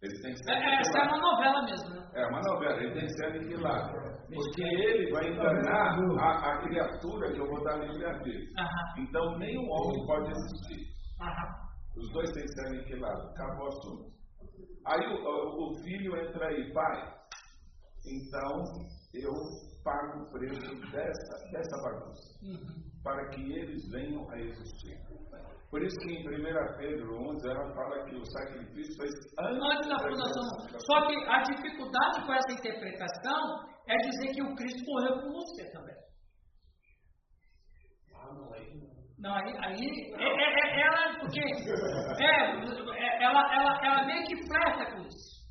[0.03, 2.09] É, é, essa é uma novela mesmo, né?
[2.15, 3.93] é uma novela, ele tem que ser aniquilado.
[4.33, 8.49] Porque ele vai enganar a, a criatura que eu vou dar livre-arbítrio.
[8.57, 10.87] Aham, Então, nenhum homem pode existir.
[11.97, 13.29] Os dois têm que ser aniquilados.
[13.31, 14.11] Acabou o assunto.
[14.87, 17.13] Aí o, o- o filho entra aí, pai.
[18.05, 18.63] Então,
[19.13, 19.33] eu
[19.83, 22.39] pago o preço dessa, dessa bagunça.
[22.43, 22.81] Uhum.
[23.03, 24.97] Para que eles venham a existir.
[25.72, 29.07] Por isso que em 1 Pedro 11 ela fala que o sacrifício foi
[29.39, 30.43] Antes da fundação.
[30.85, 35.72] Só que a dificuldade com essa interpretação é dizer que o Cristo morreu por você
[35.72, 35.95] também.
[39.18, 44.35] Não, aí, aí é, é- é- ela, porque é, é, ela, ela, ela meio que
[44.48, 45.41] flerta com isso.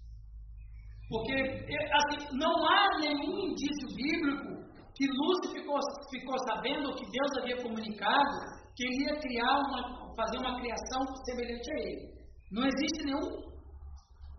[1.08, 5.78] Porque é, assim, não há nenhum indício bíblico que Lúcio ficou,
[6.10, 11.70] ficou sabendo que Deus havia comunicado que ele ia criar uma, fazer uma criação semelhante
[11.72, 12.10] a ele.
[12.52, 13.50] Não existe nenhum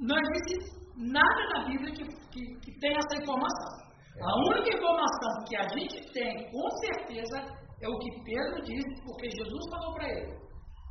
[0.02, 3.82] não existe nada na Bíblia que, que, que tenha essa informação.
[4.20, 7.38] A única informação que a gente tem, com certeza,
[7.82, 10.34] é o que Pedro disse, porque Jesus falou para ele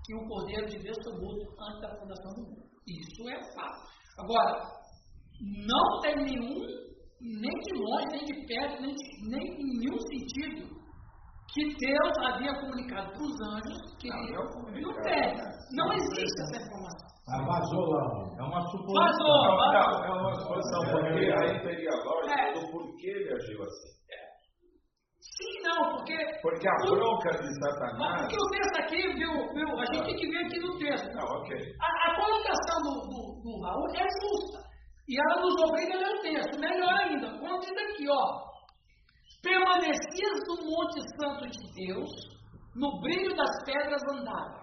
[0.07, 2.63] que o Cordeiro de Deus foi morto antes da fundação do mundo.
[2.87, 3.89] Isso é fato.
[4.19, 4.63] Agora,
[5.67, 6.67] não tem nenhum,
[7.21, 10.80] nem de longe, nem de perto, nem, de- nem em nenhum sentido,
[11.53, 14.19] que Deus havia comunicado para os anjos que Não,
[14.69, 15.37] ele não tem.
[15.37, 15.45] né?
[15.73, 17.09] Não existe essa informação.
[17.29, 18.05] Ah, vazou lá.
[18.39, 19.03] É uma suposição.
[19.03, 20.05] Vazou, vazou.
[20.05, 22.53] é uma suposição, porque aí teria lógica É.
[22.55, 24.01] do porquê ele agiu assim.
[25.21, 26.17] Sim, não, porque.
[26.43, 28.21] Porque a bronca de Mas Satanás.
[28.23, 29.79] Porque o texto aqui, viu, viu?
[29.79, 31.09] A gente tem que ver aqui no texto.
[31.15, 31.57] Não, ok.
[31.81, 34.61] A, a colocação do, do, do Raul é justa.
[35.09, 36.59] E ela nos obriga a ler o texto.
[36.61, 38.50] Melhor ainda, quando diz aqui, ó.
[39.43, 42.11] Permanecias no Monte Santo de Deus,
[42.77, 44.61] no brilho das pedras andava.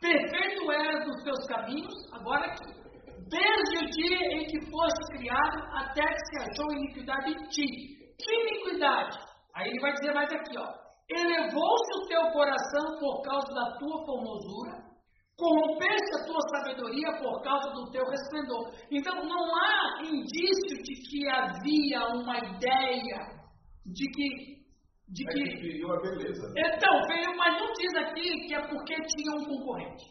[0.00, 2.78] Perfeito eras nos teus caminhos, agora aqui.
[3.30, 7.66] Desde o dia em que foste criado, até que se achou iniquidade em ti.
[8.18, 9.18] Que iniquidade?
[9.54, 10.66] Aí ele vai dizer mais aqui, ó.
[11.10, 14.84] Elevou-se o teu coração por causa da tua formosura,
[15.38, 18.72] corrompeste a tua sabedoria por causa do teu resplendor.
[18.90, 23.37] Então não há indício de que havia uma ideia
[23.86, 24.58] de que.
[25.08, 26.52] De É que a beleza.
[26.56, 30.04] então, veio, mas não diz aqui que é porque tinha um concorrente.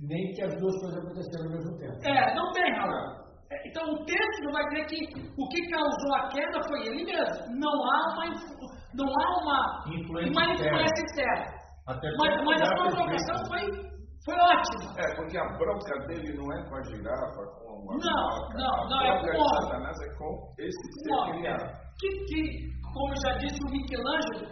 [0.00, 1.98] Nem que as duas coisas aconteceram ao mesmo tempo.
[2.04, 3.24] É, não tem, Raul.
[3.52, 7.46] É, Então o texto vai dizer que o que causou a queda foi ele mesmo.
[7.60, 8.24] Não há uma,
[8.94, 10.82] não há uma, Influência uma externa.
[10.82, 11.46] influência externa.
[11.86, 12.96] Até Mas, mas a sua perfeito.
[12.96, 13.62] colocação foi,
[14.24, 14.98] foi ótima.
[14.98, 18.24] É, porque a bronca dele não é com a girafa, com a Não,
[18.54, 19.62] não, não, a é bronca com o homem.
[19.62, 21.64] Satanás é com esse ser Não, criado.
[22.00, 22.38] que, que,
[22.92, 24.46] como já disse o Michelangelo,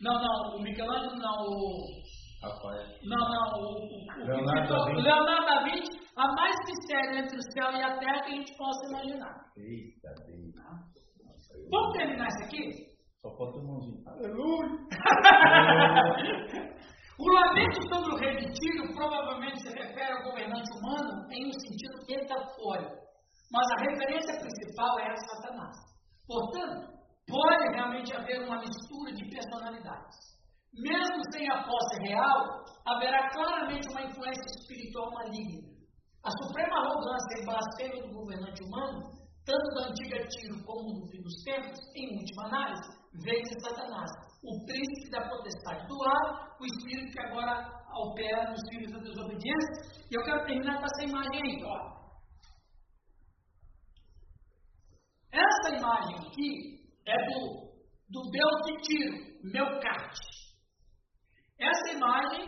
[0.00, 1.48] não, não, o Michelangelo não, o,
[2.42, 2.86] Rafael.
[3.04, 3.64] não, não, o, o,
[4.22, 5.02] o Leonardo Vinci.
[5.02, 8.56] Leonardo da Vinci, há mais mistério entre o céu e a terra que a gente
[8.56, 9.34] possa imaginar.
[9.56, 10.54] Eita, Deus.
[11.70, 12.86] Vamos terminar isso aqui?
[13.22, 14.02] Só falta um mãozinho.
[17.18, 21.52] O lamento sobre o rei de Tiro provavelmente se refere ao governante humano em um
[21.52, 22.94] sentido metafórico,
[23.50, 25.76] mas a referência principal é a Satanás.
[26.28, 26.94] Portanto,
[27.26, 30.16] pode realmente haver uma mistura de personalidades.
[30.74, 35.66] Mesmo sem a posse real, haverá claramente uma influência espiritual maligna.
[36.24, 39.10] A suprema arrogância e blasfêmia do governante humano,
[39.44, 44.10] tanto da antiga Tiro como do fim dos tempos, em última análise, veio de Satanás,
[44.48, 50.06] o príncipe da potestade do ar, o espírito que agora opera nos filhos da desobediência.
[50.10, 51.98] E eu quero terminar com essa imagem aí, ó.
[55.30, 57.68] Essa imagem aqui é do,
[58.08, 60.38] do Deus de Tiro, Melcate.
[61.60, 62.44] Essa imagem,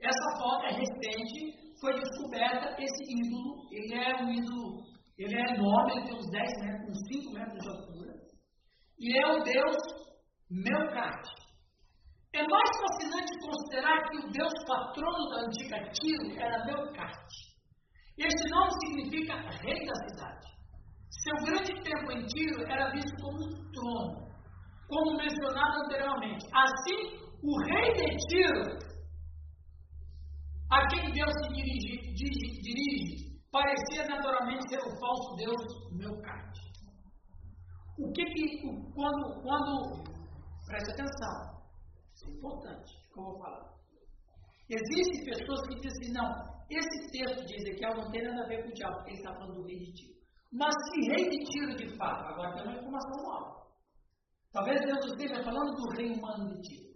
[0.00, 3.68] essa foto é recente, foi descoberta esse ídolo.
[3.70, 4.82] Ele é um ídolo,
[5.18, 8.14] ele é enorme, ele tem uns 10 metros, uns 5 metros de altura.
[8.98, 10.04] E é o Deus
[10.50, 11.43] Melcate.
[12.34, 17.54] É mais fascinante considerar que o Deus patrono da antiga Tiro era Melcate.
[18.18, 20.48] Este nome significa rei da cidade.
[21.22, 24.28] Seu grande templo em Tiro era visto como um trono,
[24.88, 26.44] como mencionado anteriormente.
[26.52, 28.78] Assim, o rei de Tiro,
[30.72, 35.62] a quem Deus se dirige, dirige, dirige parecia naturalmente ser o falso Deus
[35.92, 36.60] Melcate.
[37.96, 38.58] O que que,
[38.92, 40.02] quando, quando,
[40.66, 41.53] preste atenção,
[42.30, 43.74] importante, que eu vou falar.
[44.68, 48.62] Existem pessoas que dizem assim, não, esse texto de Ezequiel não tem nada a ver
[48.62, 50.14] com o diabo, porque ele está falando do rei de Tiro.
[50.52, 53.64] Mas se rei de Tiro de fato, agora tem uma informação nova.
[54.52, 56.94] Talvez Deus esteja falando do rei humano de Tiro.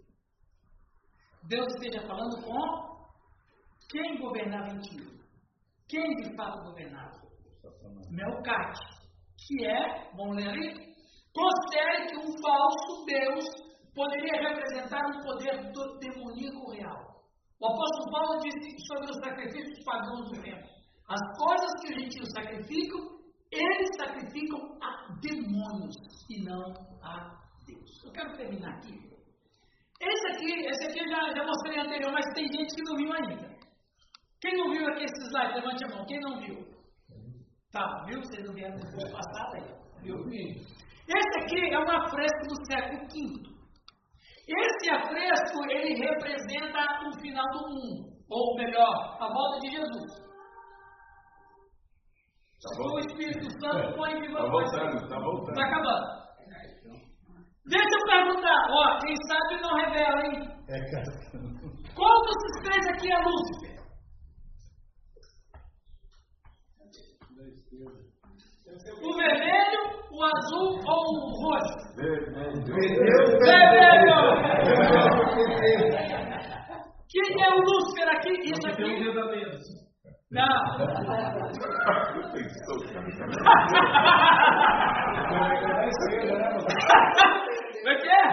[1.47, 2.89] Deus esteja falando com
[3.89, 5.19] quem governava em Tiro.
[5.87, 7.19] Quem de fato governava?
[8.09, 8.79] Melcate,
[9.37, 10.95] que é, vamos ler aí,
[11.33, 13.68] considere que um falso Deus
[13.99, 17.19] poderia representar um poder do demoníaco real.
[17.59, 20.69] O apóstolo Paulo disse sobre os sacrifícios pagãos do templo.
[21.09, 23.19] As coisas que os gentios sacrificam,
[23.51, 25.95] eles sacrificam a demônios
[26.29, 26.71] e não
[27.03, 28.03] a Deus.
[28.05, 28.95] Eu quero terminar aqui.
[30.01, 33.11] Esse aqui, esse aqui eu já, já mostrei anterior, mas tem gente que não viu
[33.11, 33.49] ainda.
[34.39, 35.55] Quem não viu aqui esse slide?
[35.55, 36.05] Levante a mão.
[36.05, 36.65] Quem não viu?
[37.73, 38.21] Tá, viu?
[38.21, 40.03] Vocês não vieram no passado aí.
[40.03, 40.15] Viu?
[40.29, 43.58] Esse aqui é um afresco do século V.
[44.51, 48.09] Esse afresco, ele representa o final do mundo.
[48.29, 50.11] Ou melhor, a volta de Jesus.
[52.61, 52.99] Tá O?
[52.99, 54.71] Espírito Santo põe viva Tá a voz.
[54.71, 55.55] voltando, tá voltando.
[55.55, 56.19] Tá acabando.
[57.67, 60.41] Deixa eu perguntar, ó, quem sabe não revela, hein?
[60.67, 61.11] É, cara.
[61.95, 63.79] Qual desses três aqui é Lúcifer?
[69.01, 69.88] O vermelho,
[70.19, 71.77] o azul ou o roxo?
[71.95, 72.49] Vermelho!
[77.09, 78.33] Quem é o Lúcifer aqui?
[78.43, 79.03] Isso Porque tem um aqui?
[79.05, 79.63] dedo a menos.
[80.31, 80.57] Não.
[86.59, 88.23] Como é que é?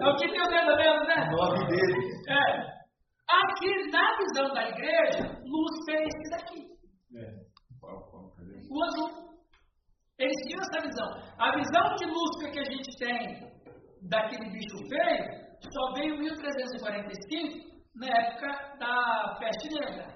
[0.00, 1.28] É o que tem o dedo mesmo, né?
[1.30, 2.04] Nove dedos.
[2.28, 2.80] É.
[3.30, 6.66] Aqui, na visão da igreja, Lúcifer é esse daqui.
[8.70, 9.29] O azul.
[10.20, 11.08] Eles tinham essa visão.
[11.38, 13.50] A visão de Lúcifer que a gente tem
[14.02, 15.40] daquele bicho feio
[15.72, 20.06] só veio em 1345, na época da peste negra.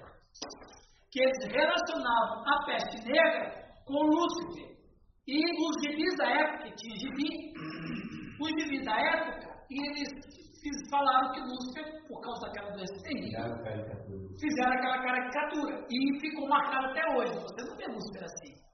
[1.11, 4.75] Que eles relacionavam a peste negra com Lúcifer.
[5.27, 7.53] E os gibis da época, que tinha gibi,
[8.39, 13.41] os gibis da época, e eles falaram que Lúcifer, por causa daquela doença terrível,
[14.39, 15.87] fizeram aquela caricatura.
[15.89, 17.33] E ficou marcado até hoje.
[17.33, 18.64] Você não vê Lúcifer assim.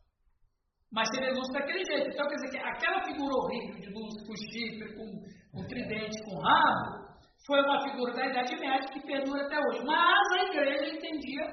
[0.92, 2.10] Mas vê Lúcifer daquele jeito.
[2.12, 6.40] Então, quer dizer que aquela figura horrível de Lúcifer com chifre, com, com tridente, com
[6.40, 7.08] rabo,
[7.48, 9.86] foi uma figura da Idade Média que perdura até hoje.
[9.86, 11.46] Mas a igreja entendia.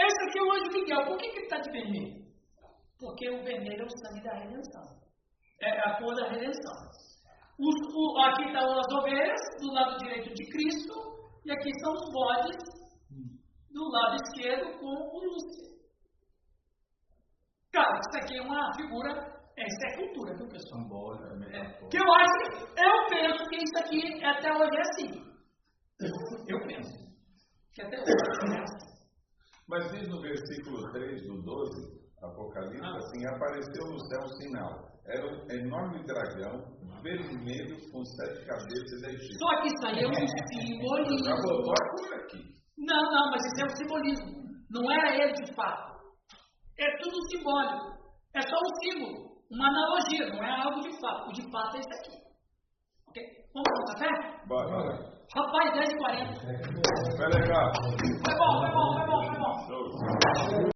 [0.00, 1.04] Esse aqui é o anjo Miguel.
[1.06, 2.18] Por que, que ele está de vermelho?
[3.00, 4.84] Porque o vermelho é o sangue da redenção.
[5.60, 6.74] É a cor da redenção.
[7.58, 10.94] Os- o- aqui estão as ovelhas, do lado direito de Cristo,
[11.44, 12.56] e aqui estão os bodes,
[13.72, 15.77] do lado esquerdo, com o Lúcifer.
[17.72, 19.10] Cara, isso aqui é uma figura,
[19.56, 21.14] é, isso é cultura, viu, pessoal?
[21.52, 25.28] É, que eu acho, eu penso que isso aqui até hoje é assim.
[26.48, 26.92] Eu penso.
[27.74, 28.12] Que até hoje
[28.56, 28.88] é assim.
[29.68, 32.96] Mas diz no versículo 3 do 12, Apocalipse, Ah.
[32.96, 34.88] assim, apareceu no céu um sinal.
[35.06, 36.60] Era um enorme dragão,
[37.02, 39.38] vermelho, com sete cabeças e dez chifres.
[39.38, 41.24] Só que isso aí é um simbolismo.
[41.24, 42.42] Já aqui.
[42.76, 44.48] Não, não, mas isso é um simbolismo.
[44.70, 45.97] Não era ele de fato.
[46.78, 47.98] É tudo simbólico.
[48.34, 51.28] É só um símbolo, uma analogia, não é algo de fato.
[51.28, 52.18] O de fato é isso aqui.
[53.08, 53.22] Ok?
[53.52, 54.46] Vamos para o café?
[54.46, 55.18] Bora, bora.
[55.34, 56.40] Rapaz, 10 e 40.
[57.16, 57.72] Foi legal.
[58.24, 60.68] Foi bom, foi bom, foi bom, foi bom.